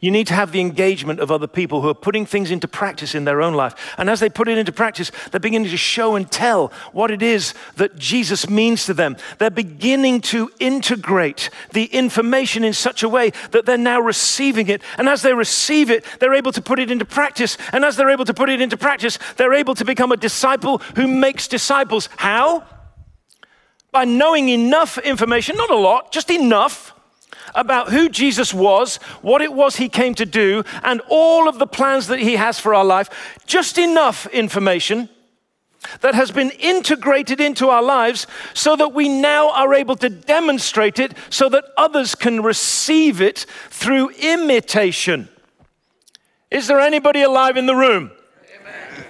You 0.00 0.12
need 0.12 0.28
to 0.28 0.34
have 0.34 0.52
the 0.52 0.60
engagement 0.60 1.18
of 1.18 1.32
other 1.32 1.48
people 1.48 1.80
who 1.80 1.88
are 1.88 1.94
putting 1.94 2.24
things 2.24 2.52
into 2.52 2.68
practice 2.68 3.16
in 3.16 3.24
their 3.24 3.42
own 3.42 3.54
life. 3.54 3.74
And 3.98 4.08
as 4.08 4.20
they 4.20 4.28
put 4.28 4.46
it 4.46 4.56
into 4.56 4.70
practice, 4.70 5.10
they're 5.30 5.40
beginning 5.40 5.70
to 5.70 5.76
show 5.76 6.14
and 6.14 6.30
tell 6.30 6.68
what 6.92 7.10
it 7.10 7.20
is 7.20 7.52
that 7.76 7.98
Jesus 7.98 8.48
means 8.48 8.86
to 8.86 8.94
them. 8.94 9.16
They're 9.38 9.50
beginning 9.50 10.20
to 10.22 10.52
integrate 10.60 11.50
the 11.72 11.86
information 11.86 12.62
in 12.62 12.74
such 12.74 13.02
a 13.02 13.08
way 13.08 13.32
that 13.50 13.66
they're 13.66 13.76
now 13.76 13.98
receiving 14.00 14.68
it. 14.68 14.82
And 14.98 15.08
as 15.08 15.22
they 15.22 15.34
receive 15.34 15.90
it, 15.90 16.04
they're 16.20 16.34
able 16.34 16.52
to 16.52 16.62
put 16.62 16.78
it 16.78 16.92
into 16.92 17.04
practice. 17.04 17.58
And 17.72 17.84
as 17.84 17.96
they're 17.96 18.10
able 18.10 18.24
to 18.26 18.34
put 18.34 18.50
it 18.50 18.60
into 18.60 18.76
practice, 18.76 19.18
they're 19.36 19.54
able 19.54 19.74
to 19.74 19.84
become 19.84 20.12
a 20.12 20.16
disciple 20.16 20.78
who 20.94 21.08
makes 21.08 21.48
disciples. 21.48 22.08
How? 22.16 22.64
By 23.90 24.04
knowing 24.04 24.48
enough 24.48 24.96
information, 24.98 25.56
not 25.56 25.70
a 25.70 25.76
lot, 25.76 26.12
just 26.12 26.30
enough 26.30 26.94
about 27.54 27.90
who 27.90 28.08
Jesus 28.08 28.52
was, 28.52 28.96
what 29.22 29.42
it 29.42 29.52
was 29.52 29.76
he 29.76 29.88
came 29.88 30.14
to 30.14 30.26
do, 30.26 30.64
and 30.82 31.00
all 31.08 31.48
of 31.48 31.58
the 31.58 31.66
plans 31.66 32.06
that 32.08 32.20
he 32.20 32.36
has 32.36 32.58
for 32.58 32.74
our 32.74 32.84
life. 32.84 33.38
Just 33.46 33.78
enough 33.78 34.26
information 34.28 35.08
that 36.00 36.14
has 36.14 36.30
been 36.30 36.50
integrated 36.50 37.40
into 37.40 37.68
our 37.68 37.82
lives 37.82 38.26
so 38.54 38.76
that 38.76 38.92
we 38.92 39.08
now 39.08 39.50
are 39.50 39.74
able 39.74 39.96
to 39.96 40.08
demonstrate 40.08 40.98
it 40.98 41.14
so 41.30 41.48
that 41.48 41.64
others 41.76 42.14
can 42.14 42.42
receive 42.42 43.20
it 43.20 43.46
through 43.70 44.10
imitation. 44.10 45.28
Is 46.50 46.66
there 46.66 46.80
anybody 46.80 47.22
alive 47.22 47.56
in 47.56 47.66
the 47.66 47.74
room? 47.74 48.10
Amen. 48.60 49.04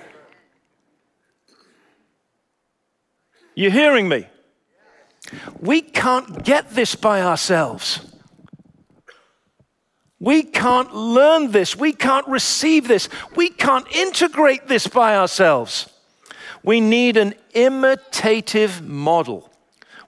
You 3.55 3.70
hearing 3.70 4.09
me? 4.09 4.26
We 5.61 5.82
can't 5.82 6.45
get 6.45 6.70
this 6.70 6.95
by 6.95 7.22
ourselves. 7.22 8.07
We 10.20 10.42
can't 10.42 10.94
learn 10.94 11.52
this. 11.52 11.76
We 11.76 11.92
can't 11.92 12.26
receive 12.26 12.88
this. 12.88 13.08
We 13.36 13.50
can't 13.50 13.86
integrate 13.94 14.66
this 14.66 14.86
by 14.86 15.16
ourselves. 15.16 15.88
We 16.62 16.80
need 16.80 17.16
an 17.16 17.34
imitative 17.54 18.82
model. 18.82 19.50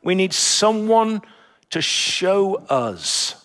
We 0.03 0.15
need 0.15 0.33
someone 0.33 1.23
to 1.71 1.81
show 1.81 2.57
us. 2.69 3.37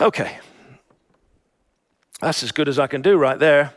Okay. 0.00 0.38
That's 2.20 2.42
as 2.42 2.52
good 2.52 2.68
as 2.68 2.78
I 2.78 2.86
can 2.86 3.02
do 3.02 3.16
right 3.16 3.38
there. 3.38 3.74